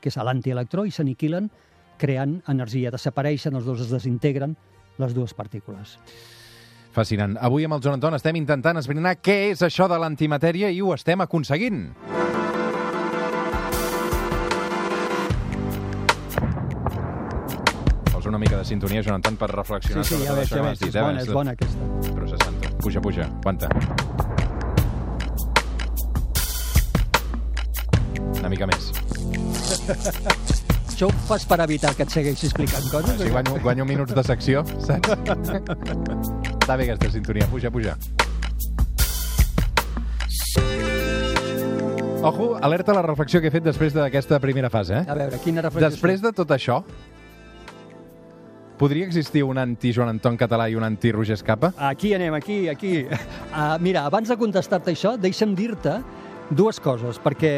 que 0.00 0.12
és 0.12 0.18
l'antielectró, 0.20 0.84
i 0.86 0.94
s'aniquilen 0.94 1.50
creant 1.98 2.38
energia. 2.48 2.92
Desapareixen, 2.94 3.56
els 3.58 3.66
dos 3.66 3.82
es 3.82 3.90
desintegren, 3.90 4.54
les 4.98 5.14
dues 5.16 5.34
partícules. 5.34 5.96
Fascinant. 6.94 7.36
Avui 7.44 7.66
amb 7.66 7.76
el 7.76 7.82
Joan 7.84 7.98
Anton 7.98 8.16
estem 8.18 8.38
intentant 8.40 8.80
esbrinar 8.80 9.18
què 9.22 9.52
és 9.52 9.62
això 9.66 9.90
de 9.90 9.98
l'antimatèria 10.00 10.70
i 10.74 10.80
ho 10.82 10.94
estem 10.96 11.20
aconseguint. 11.22 11.86
Vols 18.28 18.36
una 18.36 18.38
mica 18.44 18.58
de 18.58 18.64
sintonia, 18.64 19.00
Joan 19.02 19.14
Anton, 19.16 19.36
per 19.40 19.48
reflexionar 19.48 20.04
Sí, 20.04 20.14
sí, 20.14 20.20
sobre 20.20 20.26
ja 20.26 20.34
tot 20.34 20.42
això 20.42 20.54
que 20.54 20.60
veig. 20.60 20.68
m'has 20.68 20.82
És 20.82 20.84
dit, 20.84 21.00
bona, 21.00 21.18
eh? 21.18 21.22
és 21.22 21.32
bona 21.32 21.50
aquesta. 21.56 21.78
Processant-ho. 22.14 22.72
Puja, 22.82 23.00
puja, 23.00 23.24
aguanta. 23.24 23.68
Una 28.38 28.50
mica 28.52 28.66
més. 28.68 28.92
Això 30.92 31.08
ho 31.08 31.12
fas 31.30 31.46
per 31.48 31.60
evitar 31.64 31.94
que 31.96 32.04
et 32.04 32.12
segueixi 32.12 32.50
explicant 32.50 32.84
coses? 32.92 33.16
Si 33.22 33.30
guanyo, 33.32 33.56
guanyo 33.64 33.88
minuts 33.88 34.12
de 34.12 34.24
secció, 34.28 34.64
saps? 34.76 35.08
Està 35.08 36.76
bé 36.76 36.90
aquesta 36.90 37.10
sintonia. 37.16 37.48
Puja, 37.48 37.70
puja. 37.72 37.96
Ojo, 42.20 42.58
alerta 42.60 42.92
a 42.92 42.94
la 42.96 43.02
reflexió 43.02 43.40
que 43.40 43.46
he 43.48 43.54
fet 43.54 43.64
després 43.64 43.94
d'aquesta 43.94 44.40
primera 44.42 44.68
fase. 44.68 44.98
Eh? 45.00 45.04
A 45.08 45.14
veure, 45.14 45.38
quina 45.40 45.62
reflexió... 45.62 45.88
Després 45.88 46.20
de 46.20 46.32
tot 46.34 46.50
això, 46.50 46.82
podria 48.78 49.06
existir 49.06 49.42
un 49.44 49.58
anti-Joan 49.58 50.14
Anton 50.14 50.38
català 50.38 50.68
i 50.70 50.78
un 50.78 50.86
anti-Roger 50.86 51.36
Escapa? 51.36 51.72
Aquí 51.90 52.14
anem, 52.14 52.34
aquí, 52.38 52.68
aquí. 52.70 53.02
Uh, 53.04 53.76
mira, 53.82 54.06
abans 54.06 54.30
de 54.30 54.38
contestar-te 54.38 54.94
això, 54.94 55.16
deixa'm 55.20 55.54
dir-te 55.58 55.98
dues 56.48 56.78
coses, 56.80 57.18
perquè, 57.20 57.50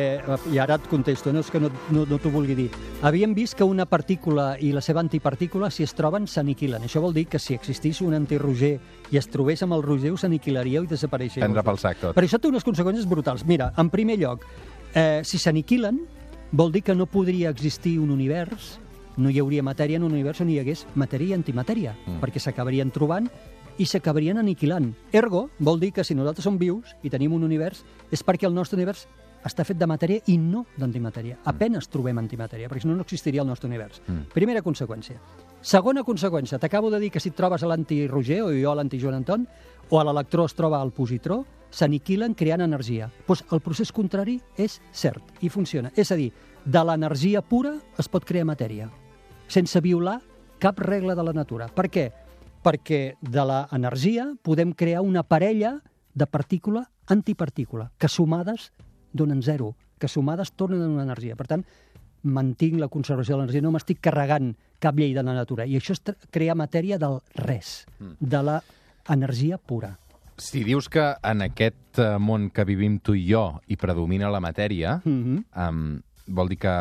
i 0.50 0.59
ara 0.59 0.77
et 0.81 0.87
contesto, 0.91 1.31
no 1.33 1.45
és 1.45 1.50
que 1.53 1.61
no, 1.62 1.71
no, 1.95 2.03
no 2.11 2.19
t'ho 2.19 2.33
vulgui 2.33 2.57
dir. 2.59 2.67
Havíem 3.07 3.35
vist 3.37 3.55
que 3.59 3.67
una 3.67 3.87
partícula 3.87 4.57
i 4.59 4.73
la 4.75 4.83
seva 4.83 5.03
antipartícula, 5.05 5.71
si 5.71 5.85
es 5.87 5.95
troben, 5.95 6.27
s'aniquilen. 6.27 6.83
Això 6.89 7.03
vol 7.05 7.15
dir 7.15 7.29
que 7.31 7.39
si 7.39 7.55
existís 7.55 8.00
un 8.03 8.17
anti-Roger 8.19 8.73
i 9.12 9.21
es 9.21 9.31
trobés 9.31 9.62
amb 9.62 9.77
el 9.79 9.85
Roger, 9.87 10.11
us 10.17 10.27
aniquilaríeu 10.27 10.89
i 10.89 10.91
desapareixeríeu. 10.91 11.47
Prendre 11.47 11.67
pel 11.67 11.79
sac 11.83 12.03
tot. 12.03 12.17
Però 12.19 12.27
això 12.27 12.41
té 12.43 12.50
unes 12.50 12.67
conseqüències 12.67 13.07
brutals. 13.11 13.47
Mira, 13.47 13.71
en 13.79 13.93
primer 13.95 14.19
lloc, 14.19 14.47
eh, 14.95 15.21
si 15.25 15.39
s'aniquilen, 15.39 16.03
vol 16.50 16.73
dir 16.75 16.83
que 16.83 16.97
no 16.99 17.07
podria 17.07 17.50
existir 17.55 17.99
un 18.03 18.11
univers, 18.11 18.81
no 19.21 19.31
hi 19.31 19.39
hauria 19.41 19.62
matèria 19.62 20.00
en 20.00 20.05
un 20.09 20.12
univers 20.17 20.41
on 20.41 20.50
hi 20.50 20.59
hagués 20.61 20.87
matèria 20.95 21.35
i 21.35 21.39
antimatèria, 21.39 21.95
Mm. 21.95 22.17
mm. 22.17 22.21
perquè 22.25 22.41
s'acabarien 22.41 22.91
trobant 22.91 23.29
i 23.79 23.87
s'acabarien 23.87 24.39
aniquilant. 24.39 24.95
Ergo, 25.12 25.49
vol 25.59 25.81
dir 25.81 25.93
que 25.93 26.05
si 26.05 26.15
nosaltres 26.15 26.45
som 26.45 26.59
vius 26.59 26.95
i 27.03 27.11
tenim 27.11 27.33
un 27.33 27.45
univers, 27.45 27.85
és 28.11 28.25
perquè 28.25 28.47
el 28.49 28.55
nostre 28.55 28.77
univers 28.77 29.07
està 29.45 29.65
fet 29.65 29.79
de 29.81 29.87
matèria 29.89 30.21
i 30.29 30.37
no 30.37 30.67
d'antimatèria. 30.77 31.39
Apenes 31.49 31.89
trobem 31.89 32.19
antimatèria, 32.19 32.69
perquè 32.69 32.83
si 32.83 32.89
no, 32.89 32.95
no 32.97 33.07
existiria 33.07 33.41
el 33.41 33.49
nostre 33.49 33.69
univers. 33.69 34.03
Mm. 34.07 34.29
Primera 34.35 34.61
conseqüència. 34.62 35.17
Segona 35.62 36.03
conseqüència, 36.05 36.59
t'acabo 36.59 36.91
de 36.91 37.00
dir 37.00 37.11
que 37.11 37.21
si 37.21 37.31
et 37.31 37.37
trobes 37.37 37.62
a 37.62 37.67
l'anti-Roger 37.71 38.43
o 38.43 38.53
jo 38.53 38.71
a 38.71 38.75
l'anti-Joan 38.77 39.15
Anton, 39.15 39.47
o 39.89 39.99
a 40.00 40.05
l'electró 40.05 40.45
es 40.45 40.55
troba 40.55 40.81
al 40.81 40.93
positró, 40.93 41.45
s'aniquilen 41.71 42.35
creant 42.35 42.61
energia. 42.61 43.11
Doncs 43.27 43.45
el 43.53 43.61
procés 43.61 43.93
contrari 43.93 44.41
és 44.59 44.81
cert 44.93 45.23
i 45.41 45.49
funciona. 45.49 45.91
És 45.97 46.11
a 46.12 46.17
dir, 46.17 46.33
de 46.65 46.85
l'energia 46.85 47.41
pura 47.41 47.79
es 47.99 48.09
pot 48.09 48.25
crear 48.25 48.45
matèria, 48.45 48.91
sense 49.50 49.83
violar 49.83 50.21
cap 50.62 50.78
regla 50.78 51.16
de 51.19 51.25
la 51.26 51.35
natura. 51.35 51.69
Per 51.69 51.88
què? 51.90 52.11
Perquè 52.62 53.16
de 53.21 53.45
l'energia 53.49 54.30
podem 54.47 54.73
crear 54.76 55.02
una 55.02 55.25
parella 55.25 55.78
de 56.14 56.26
partícula-antipartícula, 56.26 57.90
que 57.99 58.09
sumades 58.09 58.71
donen 59.12 59.42
zero, 59.42 59.75
que 59.99 60.09
sumades 60.09 60.52
tornen 60.52 60.83
a 60.83 60.88
una 60.88 61.07
energia. 61.09 61.37
Per 61.37 61.47
tant, 61.49 61.64
mantinc 62.23 62.78
la 62.80 62.90
conservació 62.92 63.35
de 63.35 63.40
l'energia, 63.40 63.64
no 63.64 63.73
m'estic 63.73 64.02
carregant 64.04 64.52
cap 64.80 64.99
llei 64.99 65.14
de 65.16 65.25
la 65.25 65.35
natura. 65.35 65.66
I 65.66 65.78
això 65.80 65.97
és 65.97 66.04
crear 66.30 66.57
matèria 66.57 66.99
del 67.00 67.19
res, 67.40 67.87
de 68.21 68.42
la 68.45 68.61
energia 69.09 69.59
pura. 69.59 69.97
Si 70.40 70.62
dius 70.64 70.88
que 70.88 71.02
en 71.23 71.42
aquest 71.45 71.99
eh, 72.00 72.14
món 72.16 72.49
que 72.49 72.64
vivim 72.64 72.97
tu 73.04 73.12
i 73.16 73.26
jo 73.28 73.61
hi 73.69 73.76
predomina 73.76 74.30
la 74.33 74.40
matèria, 74.40 75.00
Mm 75.04 75.21
-hmm. 75.25 75.69
um, 75.69 76.00
vol 76.27 76.49
dir 76.49 76.59
que 76.59 76.75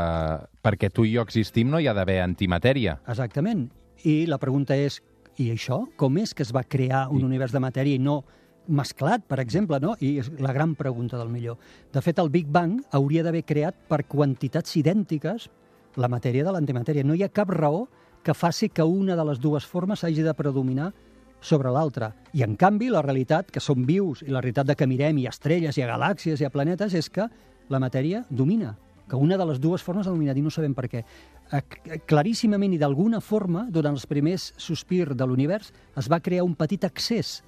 perquè 0.63 0.89
tu 0.91 1.05
i 1.05 1.13
jo 1.15 1.21
existim 1.25 1.69
no 1.69 1.79
hi 1.79 1.87
ha 1.87 1.93
d'haver 1.93 2.19
antimatèria. 2.23 2.99
Exactament. 3.07 3.69
I 4.03 4.25
la 4.27 4.37
pregunta 4.39 4.75
és, 4.77 5.01
i 5.37 5.49
això? 5.53 5.85
Com 5.97 6.17
és 6.17 6.33
que 6.33 6.43
es 6.43 6.51
va 6.55 6.63
crear 6.63 7.07
un 7.09 7.21
I- 7.21 7.25
univers 7.27 7.51
de 7.51 7.59
matèria 7.59 7.95
i 7.95 7.99
no 7.99 8.23
mesclat, 8.67 9.23
per 9.25 9.39
exemple, 9.39 9.79
no? 9.81 9.95
I 9.99 10.19
és 10.21 10.29
la 10.39 10.53
gran 10.53 10.75
pregunta 10.75 11.17
del 11.17 11.29
millor. 11.29 11.57
De 11.91 12.01
fet, 12.05 12.19
el 12.19 12.29
Big 12.29 12.47
Bang 12.47 12.81
hauria 12.91 13.23
d'haver 13.23 13.43
creat 13.45 13.75
per 13.89 14.03
quantitats 14.05 14.75
idèntiques 14.77 15.49
la 15.95 16.07
matèria 16.07 16.43
de 16.45 16.51
l'antimatèria. 16.53 17.03
No 17.03 17.15
hi 17.15 17.23
ha 17.23 17.29
cap 17.33 17.49
raó 17.49 17.87
que 18.23 18.33
faci 18.35 18.69
que 18.69 18.83
una 18.83 19.15
de 19.15 19.25
les 19.25 19.39
dues 19.39 19.65
formes 19.65 20.03
hagi 20.03 20.21
de 20.21 20.33
predominar 20.35 20.93
sobre 21.41 21.71
l'altra. 21.71 22.13
I, 22.33 22.43
en 22.43 22.55
canvi, 22.59 22.89
la 22.91 23.01
realitat, 23.01 23.49
que 23.49 23.61
som 23.63 23.85
vius, 23.87 24.21
i 24.21 24.29
la 24.29 24.41
realitat 24.41 24.67
de 24.67 24.75
que 24.75 24.85
mirem, 24.85 25.17
ha 25.25 25.31
estrelles, 25.31 25.77
hi 25.77 25.81
ha 25.81 25.87
galàxies, 25.87 26.41
hi 26.41 26.45
ha 26.45 26.51
planetes, 26.51 26.93
és 26.93 27.09
que 27.09 27.25
la 27.69 27.79
matèria 27.79 28.25
domina, 28.29 28.75
que 29.09 29.17
una 29.17 29.37
de 29.37 29.45
les 29.49 29.59
dues 29.59 29.83
formes 29.83 30.07
ha 30.07 30.13
dominat 30.13 30.37
i 30.37 30.43
no 30.45 30.51
sabem 30.53 30.75
per 30.77 30.87
què. 30.91 31.03
Eh, 31.51 31.99
Claríssimament 32.07 32.75
i 32.75 32.81
d'alguna 32.81 33.19
forma, 33.21 33.65
durant 33.69 33.97
els 33.97 34.05
primers 34.07 34.53
sospirs 34.57 35.17
de 35.17 35.27
l'univers, 35.27 35.73
es 35.97 36.09
va 36.11 36.21
crear 36.21 36.45
un 36.45 36.55
petit 36.55 36.85
excés 36.85 37.39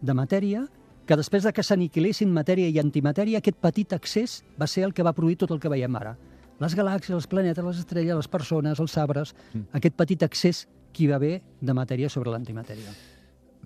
de 0.00 0.14
matèria 0.14 0.66
que 1.06 1.16
després 1.16 1.46
de 1.46 1.52
que 1.54 1.62
s'aniquilessin 1.62 2.32
matèria 2.34 2.68
i 2.68 2.80
antimatèria, 2.82 3.38
aquest 3.38 3.58
petit 3.62 3.92
excés 3.94 4.40
va 4.60 4.66
ser 4.66 4.84
el 4.84 4.92
que 4.92 5.04
va 5.06 5.14
produir 5.14 5.38
tot 5.38 5.52
el 5.54 5.60
que 5.62 5.70
veiem 5.70 5.94
ara. 5.96 6.16
Les 6.60 6.74
galàxies, 6.74 7.14
els 7.14 7.28
planetes, 7.30 7.64
les 7.64 7.78
estrelles, 7.78 8.16
les 8.16 8.28
persones, 8.28 8.80
els 8.80 8.96
arbres, 8.98 9.34
aquest 9.76 9.94
petit 9.94 10.22
excés 10.26 10.66
que 10.92 11.04
hi 11.04 11.10
va 11.10 11.20
haver 11.20 11.42
de 11.60 11.74
matèria 11.76 12.08
sobre 12.08 12.32
l'antimatèria. 12.32 12.94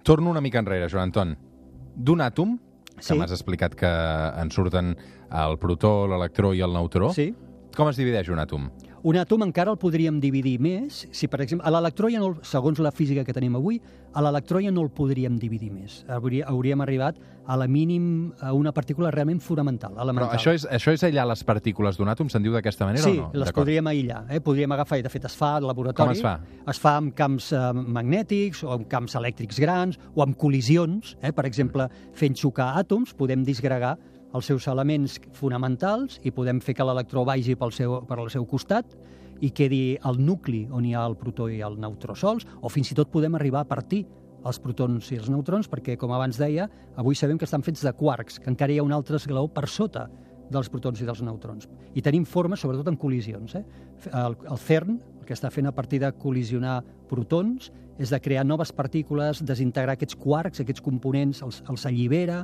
Torno 0.02 0.30
una 0.30 0.40
mica 0.40 0.58
enrere, 0.58 0.88
Joan 0.88 1.08
Anton. 1.08 1.36
D'un 1.96 2.20
àtom, 2.20 2.58
que 3.00 3.14
Sí. 3.14 3.18
m'has 3.18 3.32
explicat 3.32 3.74
que 3.74 3.86
en 3.88 4.50
surten 4.50 4.96
el 5.30 5.58
protó, 5.58 6.06
l'electró 6.06 6.52
i 6.54 6.60
el 6.60 6.72
neutró, 6.72 7.12
Sí? 7.14 7.34
com 7.76 7.88
es 7.88 7.96
divideix 7.96 8.28
un 8.30 8.38
àtom? 8.38 8.70
Un 9.02 9.16
àtom 9.16 9.40
encara 9.46 9.72
el 9.72 9.78
podríem 9.80 10.18
dividir 10.20 10.58
més. 10.60 11.06
Si, 11.16 11.24
per 11.26 11.40
exemple, 11.40 11.64
a 11.66 11.70
l'electró 11.72 12.10
ja 12.12 12.18
no, 12.20 12.34
segons 12.44 12.78
la 12.84 12.90
física 12.92 13.22
que 13.24 13.32
tenim 13.32 13.54
avui, 13.56 13.78
a 14.12 14.20
l'electró 14.20 14.60
ja 14.60 14.68
no 14.70 14.82
el 14.84 14.90
podríem 14.92 15.38
dividir 15.40 15.70
més. 15.72 16.02
Hauria, 16.12 16.44
hauríem 16.50 16.82
arribat 16.84 17.16
a 17.50 17.56
la 17.56 17.66
mínim, 17.66 18.32
a 18.44 18.52
una 18.52 18.72
partícula 18.76 19.10
realment 19.10 19.40
fonamental, 19.40 19.94
Però 19.96 20.02
elemental. 20.04 20.36
això 20.36 20.52
és, 20.52 20.66
això 20.68 20.92
és 20.92 21.02
aïllar 21.08 21.24
les 21.30 21.42
partícules 21.48 21.96
d'un 21.96 22.12
àtom, 22.12 22.28
se'n 22.28 22.44
diu 22.44 22.52
d'aquesta 22.52 22.84
manera 22.84 23.02
Sí, 23.02 23.16
o 23.16 23.22
no? 23.22 23.30
les 23.32 23.48
D'acord. 23.48 23.64
podríem 23.64 23.86
aïllar. 23.88 24.20
Eh? 24.28 24.40
Podríem 24.44 24.70
agafar, 24.76 24.98
i 24.98 25.02
de 25.02 25.08
fet 25.08 25.24
es 25.24 25.34
fa 25.34 25.56
al 25.56 25.66
laboratori. 25.66 25.96
Com 25.96 26.12
es 26.12 26.20
fa? 26.20 26.36
Es 26.68 26.78
fa 26.78 26.96
amb 27.00 27.14
camps 27.16 27.52
eh, 27.56 27.72
magnètics 27.72 28.62
o 28.68 28.74
amb 28.76 28.86
camps 28.86 29.16
elèctrics 29.16 29.58
grans 29.64 29.98
o 30.14 30.22
amb 30.22 30.36
col·lisions. 30.36 31.16
Eh? 31.22 31.32
Per 31.32 31.46
exemple, 31.48 31.88
fent 32.12 32.36
xocar 32.36 32.74
àtoms 32.84 33.14
podem 33.16 33.42
disgregar 33.48 33.96
els 34.34 34.46
seus 34.46 34.66
elements 34.70 35.18
fonamentals 35.36 36.20
i 36.24 36.32
podem 36.34 36.60
fer 36.62 36.76
que 36.78 36.86
l'electró 36.86 37.24
vagi 37.26 37.56
pel 37.58 37.74
seu, 37.74 38.00
per 38.06 38.18
al 38.18 38.30
seu 38.30 38.46
costat 38.46 38.94
i 39.40 39.50
quedi 39.56 39.98
el 40.06 40.20
nucli 40.20 40.66
on 40.70 40.86
hi 40.86 40.94
ha 40.94 41.04
el 41.08 41.16
protó 41.18 41.48
i 41.48 41.60
el 41.64 41.78
neutró 41.80 42.14
sols, 42.14 42.46
o 42.60 42.68
fins 42.68 42.92
i 42.92 42.96
tot 42.98 43.10
podem 43.12 43.34
arribar 43.38 43.64
a 43.64 43.68
partir 43.68 44.04
els 44.46 44.60
protons 44.60 45.10
i 45.12 45.18
els 45.20 45.28
neutrons, 45.32 45.68
perquè, 45.68 45.96
com 46.00 46.12
abans 46.16 46.38
deia, 46.40 46.68
avui 47.00 47.16
sabem 47.16 47.38
que 47.38 47.48
estan 47.48 47.64
fets 47.64 47.82
de 47.84 47.92
quarks, 47.96 48.38
que 48.40 48.50
encara 48.52 48.72
hi 48.72 48.78
ha 48.80 48.86
un 48.86 48.92
altre 48.96 49.18
esglaó 49.20 49.48
per 49.52 49.66
sota 49.68 50.06
dels 50.50 50.70
protons 50.72 51.00
i 51.00 51.06
dels 51.06 51.20
neutrons. 51.22 51.68
I 51.94 52.02
tenim 52.02 52.24
formes, 52.26 52.60
sobretot 52.60 52.88
en 52.90 52.98
col·lisions. 52.98 53.54
Eh? 53.58 53.62
El, 54.10 54.36
el 54.50 54.58
CERN, 54.58 54.96
el 55.20 55.28
que 55.28 55.36
està 55.36 55.50
fent 55.52 55.68
a 55.70 55.74
partir 55.76 56.00
de 56.02 56.10
col·lisionar 56.16 56.80
protons, 57.10 57.70
és 58.00 58.10
de 58.10 58.20
crear 58.24 58.46
noves 58.48 58.72
partícules, 58.72 59.44
desintegrar 59.44 59.94
aquests 59.94 60.16
quarks, 60.18 60.62
aquests 60.62 60.82
components, 60.82 61.42
els, 61.44 61.60
els 61.68 61.84
allibera, 61.86 62.40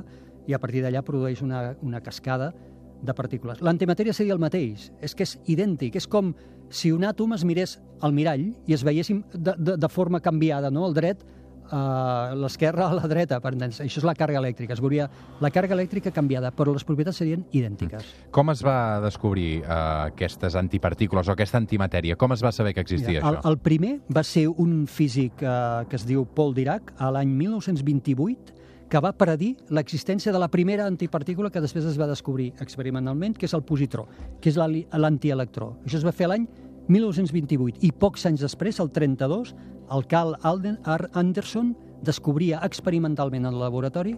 i 0.47 0.55
a 0.55 0.59
partir 0.59 0.83
d'allà 0.85 1.03
produeix 1.05 1.43
una, 1.45 1.75
una 1.83 2.01
cascada 2.01 2.53
de 3.01 3.13
partícules. 3.13 3.61
L'antimatèria 3.61 4.13
seria 4.15 4.33
el 4.33 4.41
mateix, 4.41 4.89
és 5.03 5.13
que 5.13 5.27
és 5.27 5.37
idèntic, 5.45 5.99
és 5.99 6.07
com 6.09 6.33
si 6.73 6.91
un 6.91 7.05
àtom 7.07 7.35
es 7.35 7.45
mirés 7.47 7.77
al 8.03 8.13
mirall 8.13 8.49
i 8.67 8.75
es 8.75 8.83
veiéssim 8.83 9.23
de, 9.33 9.53
de, 9.57 9.77
de 9.77 9.89
forma 9.89 10.19
canviada, 10.23 10.71
no? 10.73 10.87
el 10.87 10.95
dret 10.97 11.23
a 11.67 12.33
l'esquerra 12.37 12.85
a 12.87 12.95
la 12.95 13.07
dreta, 13.11 13.39
per 13.43 13.51
entendre's. 13.53 13.81
Això 13.83 13.99
és 14.01 14.05
la 14.07 14.13
càrrega 14.15 14.39
elèctrica, 14.39 14.75
es 14.75 14.81
veuria 14.83 15.09
la 15.43 15.49
càrrega 15.51 15.75
elèctrica 15.75 16.13
canviada, 16.15 16.51
però 16.55 16.71
les 16.75 16.85
propietats 16.87 17.19
serien 17.19 17.43
idèntiques. 17.51 18.07
Com 18.31 18.51
es 18.53 18.63
va 18.63 19.01
descobrir 19.03 19.49
eh, 19.59 19.67
aquestes 20.07 20.55
antipartícules 20.59 21.27
o 21.27 21.35
aquesta 21.35 21.59
antimatèria? 21.59 22.15
Com 22.15 22.35
es 22.35 22.43
va 22.43 22.53
saber 22.55 22.73
que 22.73 22.85
existia 22.85 23.17
Mira, 23.17 23.25
el, 23.27 23.39
això? 23.39 23.51
el 23.51 23.59
primer 23.63 23.97
va 24.07 24.23
ser 24.23 24.47
un 24.47 24.85
físic 24.87 25.43
eh, 25.43 25.83
que 25.89 25.99
es 25.99 26.07
diu 26.07 26.23
Paul 26.37 26.55
Dirac, 26.57 26.93
a 26.97 27.11
l'any 27.11 27.35
1928, 27.35 28.56
que 28.89 29.01
va 29.03 29.11
predir 29.17 29.55
l'existència 29.69 30.31
de 30.31 30.39
la 30.39 30.47
primera 30.51 30.85
antipartícula 30.87 31.51
que 31.51 31.61
després 31.63 31.85
es 31.85 31.97
va 31.99 32.07
descobrir 32.07 32.53
experimentalment, 32.63 33.35
que 33.37 33.47
és 33.47 33.55
el 33.57 33.65
positró, 33.67 34.07
que 34.41 34.49
és 34.51 34.57
l'antielectró. 34.57 35.73
Això 35.85 35.99
es 35.99 36.07
va 36.07 36.15
fer 36.15 36.31
l'any 36.31 36.47
1928 36.87 37.83
i 37.83 37.91
pocs 37.91 38.25
anys 38.29 38.45
després, 38.45 38.79
el 38.79 38.91
32, 38.95 39.53
el 39.91 40.07
Carl 40.07 40.35
Alden 40.47 40.79
R. 40.85 41.11
Anderson 41.19 41.75
descobria 42.05 42.61
experimentalment 42.63 43.45
en 43.45 43.53
el 43.53 43.59
laboratori 43.59 44.15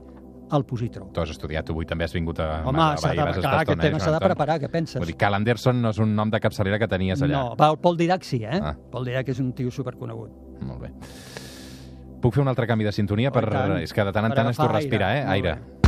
el 0.51 0.65
positró. 0.65 1.09
Tu 1.13 1.21
has 1.21 1.29
estudiat, 1.29 1.65
tu 1.65 1.75
avui 1.75 1.85
també 1.85 2.07
has 2.07 2.13
vingut 2.15 2.39
a... 2.41 2.63
Home, 2.65 2.81
s'ha 2.97 3.11
de, 3.13 3.25
clar, 3.37 3.59
aquest 3.61 3.83
tema 3.83 3.99
s'ha 4.01 4.13
de 4.15 4.21
preparar, 4.23 4.57
què 4.61 4.69
penses? 4.73 4.97
Vull 4.97 5.11
dir, 5.11 5.17
Cal 5.21 5.37
Anderson 5.37 5.77
no 5.83 5.93
és 5.93 5.99
un 6.01 6.15
nom 6.17 6.31
de 6.33 6.41
capçalera 6.41 6.79
que 6.81 6.89
tenies 6.89 7.21
allà. 7.21 7.35
No, 7.35 7.59
va, 7.59 7.69
el 7.73 7.77
Paul 7.83 7.99
Dirac 7.99 8.25
sí, 8.25 8.41
eh? 8.41 8.57
Ah. 8.57 8.73
Paul 8.89 9.05
Dirac 9.09 9.29
és 9.29 9.41
un 9.43 9.51
tio 9.57 9.69
superconegut. 9.73 10.33
Molt 10.65 10.87
bé. 10.87 10.93
Puc 12.21 12.35
fer 12.35 12.43
un 12.43 12.51
altre 12.51 12.67
canvi 12.67 12.83
de 12.87 12.91
sintonia? 12.91 13.31
Oh, 13.31 13.33
Per... 13.39 13.45
És 13.83 13.93
que 13.95 14.03
de 14.03 14.11
tant 14.15 14.27
en 14.27 14.35
tant 14.35 14.49
respirar, 14.75 15.13
aire. 15.15 15.25
eh? 15.25 15.29
Aire. 15.39 15.78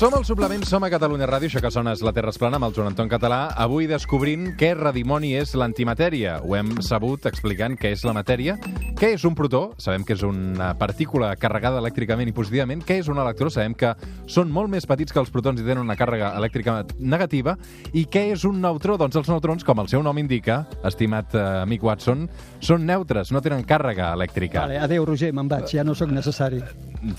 Som 0.00 0.14
al 0.16 0.24
Suplement, 0.24 0.62
som 0.64 0.80
a 0.80 0.88
Catalunya 0.88 1.26
Ràdio, 1.28 1.50
això 1.50 1.60
que 1.60 1.68
sona 1.68 1.92
és 1.92 2.00
La 2.00 2.14
Terra 2.16 2.32
es 2.32 2.38
plana 2.40 2.56
amb 2.56 2.64
el 2.64 2.72
Joan 2.72 2.86
Anton 2.88 3.10
Català, 3.12 3.50
avui 3.60 3.84
descobrint 3.84 4.54
què 4.56 4.70
redimoni 4.72 5.34
és 5.36 5.50
l'antimatèria. 5.52 6.38
Ho 6.40 6.54
hem 6.56 6.70
sabut 6.80 7.26
explicant 7.28 7.76
què 7.76 7.90
és 7.92 8.06
la 8.08 8.14
matèria, 8.16 8.54
què 8.96 9.10
és 9.12 9.26
un 9.28 9.36
protó, 9.36 9.74
sabem 9.76 10.06
que 10.08 10.16
és 10.16 10.22
una 10.24 10.70
partícula 10.80 11.34
carregada 11.36 11.82
elèctricament 11.84 12.32
i 12.32 12.32
positivament, 12.32 12.80
què 12.80 12.96
és 13.02 13.10
un 13.12 13.20
electró, 13.20 13.52
sabem 13.52 13.74
que 13.76 13.92
són 14.24 14.48
molt 14.48 14.72
més 14.72 14.88
petits 14.88 15.12
que 15.12 15.20
els 15.20 15.28
protons 15.34 15.60
i 15.60 15.66
tenen 15.66 15.84
una 15.84 15.98
càrrega 16.00 16.32
elèctrica 16.40 16.78
negativa, 16.96 17.58
i 17.92 18.06
què 18.08 18.30
és 18.32 18.46
un 18.48 18.64
neutró? 18.64 18.96
Doncs 18.96 19.20
els 19.20 19.28
neutrons, 19.28 19.68
com 19.68 19.84
el 19.84 19.92
seu 19.92 20.00
nom 20.00 20.16
indica, 20.16 20.62
estimat 20.80 21.36
eh, 21.36 21.44
amic 21.66 21.84
Watson, 21.84 22.24
són 22.64 22.88
neutres, 22.88 23.34
no 23.36 23.44
tenen 23.44 23.68
càrrega 23.68 24.14
elèctrica. 24.16 24.64
Vale, 24.64 24.80
adéu, 24.80 25.04
Roger, 25.12 25.34
me'n 25.36 25.52
vaig, 25.52 25.68
ja 25.76 25.84
no 25.84 25.92
sóc 25.92 26.08
necessari. 26.08 26.64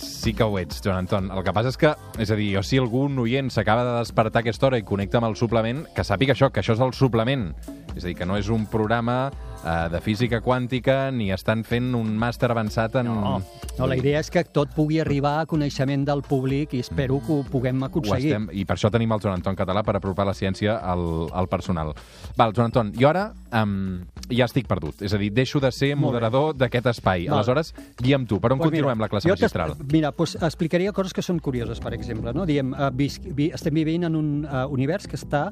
Sí 0.02 0.34
que 0.38 0.46
ho 0.46 0.58
ets, 0.58 0.82
Joan 0.82 1.06
Anton. 1.06 1.30
El 1.34 1.46
que 1.46 1.54
passa 1.54 1.70
és 1.74 1.78
que, 1.78 1.94
és 2.22 2.30
a 2.30 2.38
dir, 2.38 2.52
jo 2.54 2.62
si 2.72 2.80
algun 2.80 3.18
oient 3.20 3.50
s'acaba 3.52 3.84
de 3.84 3.96
despertar 3.98 4.40
a 4.40 4.44
aquesta 4.46 4.70
hora 4.70 4.78
i 4.80 4.86
connecta 4.88 5.20
amb 5.20 5.28
el 5.28 5.34
suplement, 5.36 5.82
que 5.92 6.06
sàpiga 6.08 6.32
això, 6.32 6.48
que 6.56 6.62
això 6.62 6.78
és 6.78 6.84
el 6.86 6.94
suplement. 6.96 7.50
És 7.96 8.04
a 8.04 8.08
dir, 8.08 8.16
que 8.16 8.26
no 8.26 8.38
és 8.40 8.48
un 8.50 8.66
programa 8.72 9.32
eh, 9.66 9.90
de 9.92 10.02
física 10.02 10.42
quàntica 10.42 11.12
ni 11.12 11.32
estan 11.34 11.64
fent 11.68 11.92
un 11.98 12.14
màster 12.20 12.52
avançat 12.52 12.96
en... 13.02 13.10
No, 13.10 13.34
no, 13.78 13.88
la 13.90 13.98
idea 14.00 14.22
és 14.22 14.32
que 14.32 14.44
tot 14.48 14.72
pugui 14.76 15.02
arribar 15.04 15.40
a 15.42 15.48
coneixement 15.50 16.06
del 16.08 16.24
públic 16.24 16.76
i 16.78 16.82
espero 16.84 17.20
que 17.26 17.34
ho 17.36 17.42
puguem 17.48 17.82
Ho 17.84 17.90
aconseguir. 17.90 18.32
estem, 18.32 18.48
I 18.54 18.66
per 18.66 18.78
això 18.78 18.92
tenim 18.94 19.12
el 19.12 19.22
Joan 19.24 19.40
Anton 19.40 19.58
Català, 19.60 19.84
per 19.84 19.98
apropar 20.00 20.26
la 20.28 20.36
ciència 20.38 20.78
al, 20.80 21.04
al 21.34 21.50
personal. 21.52 21.94
Val, 22.38 22.56
Joan 22.56 22.72
Anton, 22.72 22.94
jo 22.98 23.10
ara 23.12 23.28
um, 23.62 24.02
ja 24.30 24.48
estic 24.48 24.70
perdut. 24.72 25.04
És 25.04 25.14
a 25.14 25.20
dir, 25.22 25.32
deixo 25.36 25.60
de 25.60 25.72
ser 25.76 25.94
moderador 26.00 26.56
d'aquest 26.56 26.92
espai. 26.94 27.28
Val. 27.28 27.42
Aleshores, 27.42 27.74
guia 28.00 28.20
amb 28.22 28.30
tu. 28.30 28.40
Per 28.40 28.54
on 28.54 28.62
Pues 28.62 28.72
continuem 28.72 28.96
mira, 28.96 29.08
la 29.08 29.12
classe 29.12 29.30
magistral? 29.30 29.76
Mira, 29.92 30.14
doncs 30.16 30.38
explicaria 30.40 30.94
coses 30.96 31.14
que 31.14 31.26
són 31.26 31.40
curioses, 31.44 31.82
per 31.84 31.94
exemple. 31.98 32.34
No? 32.36 32.48
Diem, 32.48 32.74
uh, 32.74 32.90
vi, 32.96 33.52
estem 33.52 33.76
vivint 33.76 34.08
en 34.08 34.16
un 34.16 34.34
uh, 34.46 34.66
univers 34.72 35.10
que 35.10 35.20
està 35.20 35.50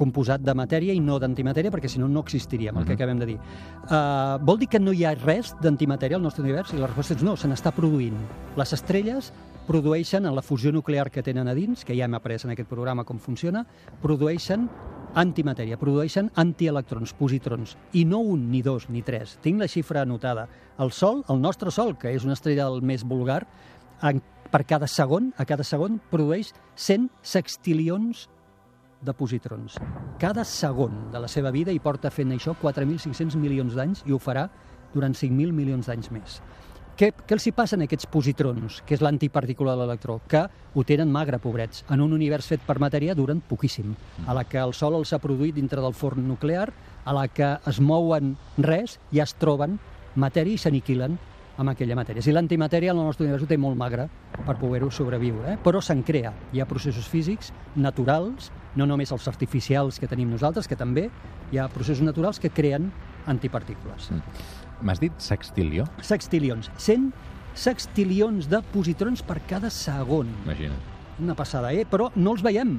composat 0.00 0.42
de 0.44 0.54
matèria 0.56 0.96
i 0.96 1.02
no 1.04 1.18
d'antimatèria, 1.20 1.72
perquè 1.72 1.90
si 1.92 2.00
no, 2.00 2.08
no 2.08 2.24
existiríem, 2.24 2.80
el 2.80 2.88
que 2.88 2.96
acabem 2.96 3.20
de 3.20 3.28
dir. 3.34 3.38
Uh, 3.84 4.40
vol 4.46 4.60
dir 4.62 4.70
que 4.72 4.80
no 4.80 4.94
hi 4.96 5.04
ha 5.04 5.14
res 5.18 5.52
d'antimatèria 5.60 6.16
al 6.16 6.24
nostre 6.24 6.44
univers? 6.46 6.72
I 6.72 6.80
la 6.80 6.88
resposta 6.88 7.18
és 7.18 7.24
no, 7.26 7.36
se 7.36 7.50
n'està 7.50 7.74
produint. 7.76 8.16
Les 8.60 8.72
estrelles 8.76 9.32
produeixen, 9.70 10.26
en 10.26 10.34
la 10.34 10.42
fusió 10.42 10.72
nuclear 10.72 11.10
que 11.14 11.22
tenen 11.22 11.48
a 11.48 11.54
dins, 11.54 11.84
que 11.84 11.94
ja 11.94 12.08
hem 12.08 12.16
après 12.18 12.42
en 12.44 12.54
aquest 12.54 12.70
programa 12.70 13.04
com 13.06 13.20
funciona, 13.22 13.62
produeixen 14.02 14.66
antimatèria, 15.20 15.78
produeixen 15.78 16.30
antielectrons, 16.38 17.12
positrons, 17.18 17.76
i 17.94 18.04
no 18.06 18.22
un, 18.32 18.48
ni 18.50 18.62
dos, 18.66 18.88
ni 18.90 19.02
tres. 19.06 19.36
Tinc 19.44 19.60
la 19.62 19.68
xifra 19.70 20.02
anotada. 20.02 20.48
El 20.80 20.90
Sol, 20.96 21.24
el 21.28 21.40
nostre 21.42 21.70
Sol, 21.74 21.96
que 21.98 22.10
és 22.14 22.26
una 22.26 22.34
estrella 22.38 22.66
del 22.70 22.82
més 22.82 23.04
vulgar, 23.06 23.44
en, 24.06 24.22
per 24.50 24.64
cada 24.66 24.88
segon, 24.90 25.30
a 25.38 25.46
cada 25.46 25.66
segon, 25.66 26.00
produeix 26.10 26.54
100 26.74 27.10
sextilions 27.22 28.28
de 29.00 29.12
positrons. 29.16 29.76
Cada 30.20 30.44
segon 30.44 31.10
de 31.12 31.20
la 31.20 31.28
seva 31.28 31.50
vida 31.50 31.72
hi 31.72 31.80
porta 31.80 32.10
fent 32.12 32.32
això 32.34 32.54
4.500 32.60 33.36
milions 33.40 33.76
d'anys 33.76 34.04
i 34.06 34.12
ho 34.12 34.18
farà 34.20 34.48
durant 34.94 35.14
5.000 35.14 35.54
milions 35.56 35.86
d'anys 35.86 36.10
més. 36.10 36.40
què, 37.00 37.08
què 37.14 37.32
els 37.32 37.46
hi 37.48 37.52
passa 37.56 37.78
a 37.78 37.84
aquests 37.86 38.08
positrons, 38.12 38.82
que 38.84 38.92
és 38.92 39.00
l'antipartícula 39.00 39.72
de 39.72 39.80
l'electró? 39.80 40.18
Que 40.28 40.42
ho 40.74 40.82
tenen 40.84 41.08
magre, 41.08 41.38
pobrets. 41.40 41.84
En 41.88 42.02
un 42.04 42.12
univers 42.12 42.50
fet 42.52 42.60
per 42.66 42.76
matèria 42.78 43.14
duren 43.16 43.40
poquíssim. 43.40 43.94
A 44.26 44.36
la 44.36 44.44
que 44.44 44.60
el 44.60 44.74
Sol 44.76 44.98
els 44.98 45.14
ha 45.14 45.22
produït 45.22 45.56
dintre 45.56 45.80
del 45.80 45.96
forn 45.96 46.26
nuclear, 46.28 46.68
a 47.04 47.14
la 47.16 47.26
que 47.28 47.54
es 47.66 47.80
mouen 47.80 48.34
res, 48.58 48.98
ja 49.16 49.24
es 49.24 49.32
troben 49.40 49.78
matèria 50.14 50.58
i 50.58 50.60
s'aniquilen 50.60 51.16
amb 51.60 51.74
aquella 51.74 51.96
matèria. 51.98 52.24
Si 52.24 52.32
l'antimatèria 52.32 52.94
en 52.94 53.00
el 53.02 53.08
nostre 53.10 53.26
univers 53.26 53.44
ho 53.44 53.48
té 53.50 53.58
molt 53.60 53.76
magre 53.76 54.06
per 54.46 54.56
poder-ho 54.56 54.88
sobreviure, 54.94 55.54
eh? 55.54 55.58
però 55.60 55.82
se'n 55.84 56.02
crea. 56.06 56.32
Hi 56.54 56.62
ha 56.62 56.68
processos 56.68 57.08
físics 57.10 57.52
naturals, 57.76 58.48
no 58.80 58.86
només 58.88 59.12
els 59.12 59.28
artificials 59.28 60.00
que 60.00 60.08
tenim 60.08 60.30
nosaltres, 60.32 60.68
que 60.70 60.78
també 60.80 61.10
hi 61.52 61.60
ha 61.60 61.68
processos 61.72 62.06
naturals 62.06 62.40
que 62.40 62.52
creen 62.54 62.88
antipartícules. 63.28 64.08
M'has 64.80 65.02
dit 65.02 65.12
sextilió? 65.20 65.84
Sextilions. 66.00 66.70
100 66.80 67.10
sextilions 67.60 68.48
de 68.48 68.62
positrons 68.72 69.20
per 69.26 69.40
cada 69.50 69.68
segon. 69.74 70.30
Imagina't. 70.46 70.88
Una 71.20 71.36
passada, 71.36 71.74
eh? 71.76 71.84
Però 71.84 72.08
no 72.16 72.32
els 72.32 72.44
veiem. 72.46 72.78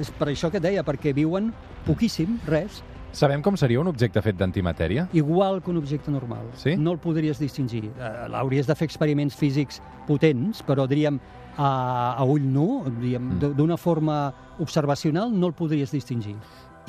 És 0.00 0.08
per 0.16 0.30
això 0.30 0.48
que 0.48 0.56
et 0.56 0.64
deia, 0.64 0.84
perquè 0.86 1.12
viuen 1.12 1.50
poquíssim, 1.84 2.38
res, 2.48 2.80
Sabem 3.12 3.42
com 3.44 3.56
seria 3.60 3.80
un 3.80 3.86
objecte 3.90 4.22
fet 4.24 4.36
d'antimatèria? 4.40 5.06
igual 5.12 5.60
que 5.62 5.70
un 5.70 5.76
objecte 5.76 6.10
normal. 6.10 6.46
Sí? 6.56 6.76
No 6.76 6.92
el 6.92 6.98
podries 6.98 7.38
distingir. 7.38 7.90
Eh, 7.98 8.28
Hauries 8.32 8.66
de 8.66 8.74
fer 8.74 8.86
experiments 8.88 9.36
físics 9.36 9.82
potents, 10.08 10.62
però 10.64 10.86
diríem 10.88 11.20
a, 11.58 12.14
a 12.16 12.24
ull 12.24 12.40
nu, 12.42 12.82
diríem, 12.88 13.22
Mm. 13.34 13.54
d'una 13.56 13.76
forma 13.76 14.32
observacional, 14.58 15.30
no 15.38 15.46
el 15.46 15.52
podries 15.52 15.92
distingir. 15.92 16.36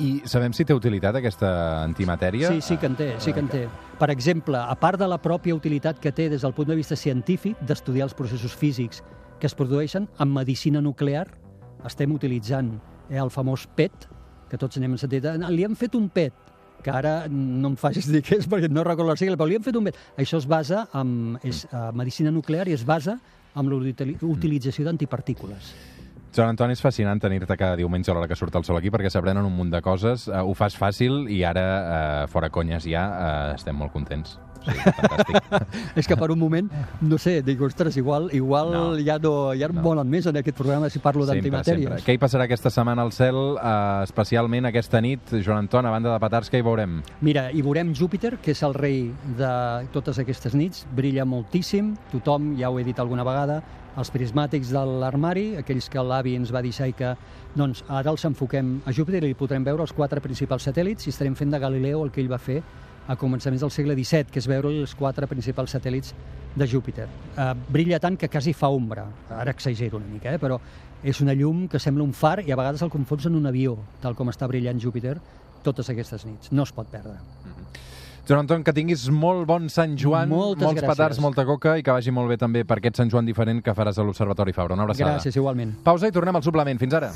I 0.00 0.22
sabem 0.26 0.52
si 0.52 0.64
té 0.64 0.74
utilitat 0.74 1.14
aquesta 1.20 1.84
antimatèria? 1.84 2.48
Sí, 2.50 2.60
sí 2.60 2.76
que 2.78 2.86
en 2.86 2.96
té, 2.96 3.14
sí 3.20 3.32
que 3.32 3.38
en 3.40 3.48
té. 3.48 3.68
Per 4.00 4.10
exemple, 4.10 4.56
a 4.58 4.74
part 4.74 4.98
de 4.98 5.06
la 5.06 5.20
pròpia 5.22 5.54
utilitat 5.54 6.00
que 6.00 6.10
té 6.10 6.28
des 6.28 6.42
del 6.42 6.52
punt 6.54 6.66
de 6.68 6.74
vista 6.74 6.96
científic 6.96 7.60
d'estudiar 7.60 8.08
els 8.08 8.14
processos 8.14 8.56
físics 8.56 9.04
que 9.38 9.46
es 9.46 9.54
produeixen 9.54 10.08
en 10.18 10.32
medicina 10.32 10.80
nuclear, 10.80 11.28
estem 11.86 12.10
utilitzant 12.16 12.80
eh, 13.10 13.18
el 13.20 13.30
famós 13.30 13.68
PET, 13.76 14.08
que 14.54 14.60
tots 14.60 14.78
n'hem 14.78 14.96
sentit, 15.00 15.26
"Ah, 15.26 15.50
li 15.50 15.66
han 15.66 15.74
fet 15.76 15.94
un 15.98 16.08
PET, 16.08 16.32
que 16.84 16.90
ara 16.90 17.26
no 17.28 17.72
em 17.72 17.76
facis 17.80 18.06
dir 18.12 18.20
què 18.22 18.38
és 18.38 18.48
perquè 18.48 18.68
no 18.70 18.84
recordo 18.84 19.10
la 19.10 19.16
sigla, 19.16 19.38
però 19.40 19.48
li 19.48 19.56
han 19.56 19.64
fet 19.64 19.76
un 19.76 19.88
PET. 19.88 19.96
Això 20.20 20.38
es 20.38 20.46
basa 20.46 20.86
en 20.92 21.38
és, 21.42 21.64
uh, 21.72 21.90
medicina 21.96 22.30
nuclear 22.30 22.68
i 22.68 22.76
es 22.76 22.84
basa 22.84 23.18
en 23.56 23.70
l'utilització 23.70 24.84
d'antipartícules. 24.84 25.72
Joan 26.34 26.50
Antoni, 26.50 26.74
és 26.74 26.82
fascinant 26.82 27.20
tenir-te 27.22 27.54
cada 27.54 27.76
diumenge 27.78 28.10
a 28.10 28.14
l'hora 28.16 28.26
que 28.26 28.34
surt 28.34 28.56
el 28.58 28.64
sol 28.66 28.80
aquí 28.80 28.90
perquè 28.90 29.10
s'aprenen 29.12 29.46
un 29.46 29.54
munt 29.54 29.70
de 29.70 29.80
coses, 29.84 30.26
uh, 30.26 30.42
ho 30.42 30.54
fas 30.58 30.74
fàcil 30.74 31.28
i 31.30 31.44
ara, 31.46 31.62
uh, 32.24 32.32
fora 32.32 32.50
conyes 32.50 32.88
ja, 32.90 33.04
uh, 33.06 33.54
estem 33.54 33.78
molt 33.78 33.94
contents. 33.94 34.34
Sí. 34.64 34.72
És 36.00 36.08
que 36.08 36.16
per 36.16 36.30
un 36.32 36.40
moment, 36.40 36.70
no 37.04 37.18
sé, 37.20 37.36
dic, 37.44 37.60
ostres, 37.62 37.98
igual, 38.00 38.30
igual 38.32 38.72
No. 38.72 38.82
ja 38.96 39.18
no, 39.20 39.52
ja 39.54 39.68
no, 39.68 39.82
volen 39.84 40.08
més 40.10 40.26
en 40.26 40.40
aquest 40.40 40.56
programa 40.56 40.88
si 40.90 41.02
parlo 41.04 41.26
d'antimatèries. 41.28 42.02
Què 42.02 42.16
hi 42.16 42.20
passarà 42.22 42.48
aquesta 42.48 42.72
setmana 42.72 43.04
al 43.04 43.12
cel, 43.14 43.38
uh, 43.54 44.02
especialment 44.08 44.66
aquesta 44.72 45.02
nit? 45.04 45.36
Joan 45.36 45.66
Anton, 45.66 45.86
a 45.86 45.94
banda 45.94 46.16
de 46.16 46.18
petards, 46.24 46.50
què 46.50 46.58
hi 46.58 46.66
veurem? 46.66 46.98
Mira, 47.22 47.46
hi 47.52 47.62
veurem 47.62 47.94
Júpiter, 47.94 48.38
que 48.42 48.56
és 48.56 48.66
el 48.66 48.74
rei 48.74 49.04
de 49.38 49.54
totes 49.94 50.18
aquestes 50.24 50.56
nits, 50.58 50.82
brilla 50.96 51.28
moltíssim, 51.28 51.94
tothom, 52.10 52.56
ja 52.58 52.72
ho 52.72 52.80
he 52.80 52.88
dit 52.88 52.98
alguna 52.98 53.22
vegada, 53.22 53.62
els 54.00 54.10
prismàtics 54.10 54.72
de 54.74 54.82
l'armari, 55.02 55.44
aquells 55.60 55.88
que 55.90 56.02
l'avi 56.02 56.34
ens 56.38 56.52
va 56.54 56.62
deixar 56.64 56.88
i 56.90 56.96
que 56.98 57.14
doncs, 57.54 57.84
ara 57.88 58.10
els 58.10 58.24
enfoquem 58.26 58.80
a 58.86 58.92
Júpiter 58.92 59.22
i 59.28 59.36
podrem 59.38 59.64
veure 59.66 59.84
els 59.86 59.94
quatre 59.94 60.22
principals 60.24 60.66
satèl·lits 60.66 61.06
i 61.06 61.14
estarem 61.14 61.36
fent 61.38 61.54
de 61.54 61.60
Galileo 61.62 62.02
el 62.04 62.10
que 62.10 62.22
ell 62.22 62.32
va 62.32 62.40
fer 62.42 62.60
a 63.06 63.16
començaments 63.20 63.60
del 63.62 63.70
segle 63.70 63.94
XVII, 63.94 64.30
que 64.32 64.40
és 64.40 64.48
veure 64.48 64.72
els 64.72 64.94
quatre 64.96 65.28
principals 65.30 65.76
satèl·lits 65.76 66.14
de 66.56 66.66
Júpiter. 66.70 67.06
Uh, 67.36 67.52
brilla 67.68 68.00
tant 68.00 68.16
que 68.16 68.30
quasi 68.32 68.54
fa 68.56 68.70
ombra. 68.72 69.04
Ara 69.30 69.52
exagero 69.52 69.98
una 70.00 70.08
mica, 70.08 70.32
eh? 70.32 70.40
però 70.40 70.58
és 71.04 71.20
una 71.20 71.34
llum 71.36 71.66
que 71.68 71.78
sembla 71.82 72.06
un 72.06 72.14
far 72.16 72.38
i 72.40 72.50
a 72.50 72.56
vegades 72.56 72.82
el 72.82 72.90
confons 72.90 73.26
en 73.28 73.36
un 73.36 73.46
avió, 73.50 73.76
tal 74.00 74.16
com 74.16 74.32
està 74.32 74.48
brillant 74.48 74.80
Júpiter 74.80 75.18
totes 75.64 75.88
aquestes 75.90 76.24
nits. 76.28 76.52
No 76.52 76.64
es 76.64 76.72
pot 76.76 76.88
perdre. 76.92 77.18
Joan 78.26 78.40
Anton, 78.46 78.62
que 78.64 78.72
tinguis 78.72 79.02
molt 79.12 79.44
bon 79.46 79.68
Sant 79.68 79.98
Joan, 80.00 80.30
Moltes 80.32 80.64
molts 80.64 80.80
gràcies. 80.80 80.88
petards, 80.96 81.20
molta 81.20 81.44
coca 81.44 81.76
i 81.76 81.82
que 81.84 81.92
vagi 81.92 82.10
molt 82.10 82.32
bé 82.32 82.38
també 82.40 82.64
per 82.64 82.78
aquest 82.80 82.96
Sant 82.96 83.10
Joan 83.12 83.26
diferent 83.28 83.60
que 83.62 83.74
faràs 83.76 83.98
a 83.98 84.02
l'Observatori 84.06 84.52
Fabra. 84.56 84.74
Una 84.74 84.84
abraçada. 84.88 85.18
Gràcies, 85.18 85.36
igualment. 85.36 85.76
Pausa 85.84 86.08
i 86.08 86.12
tornem 86.12 86.34
al 86.36 86.42
suplement. 86.42 86.78
Fins 86.80 86.94
ara. 86.94 87.12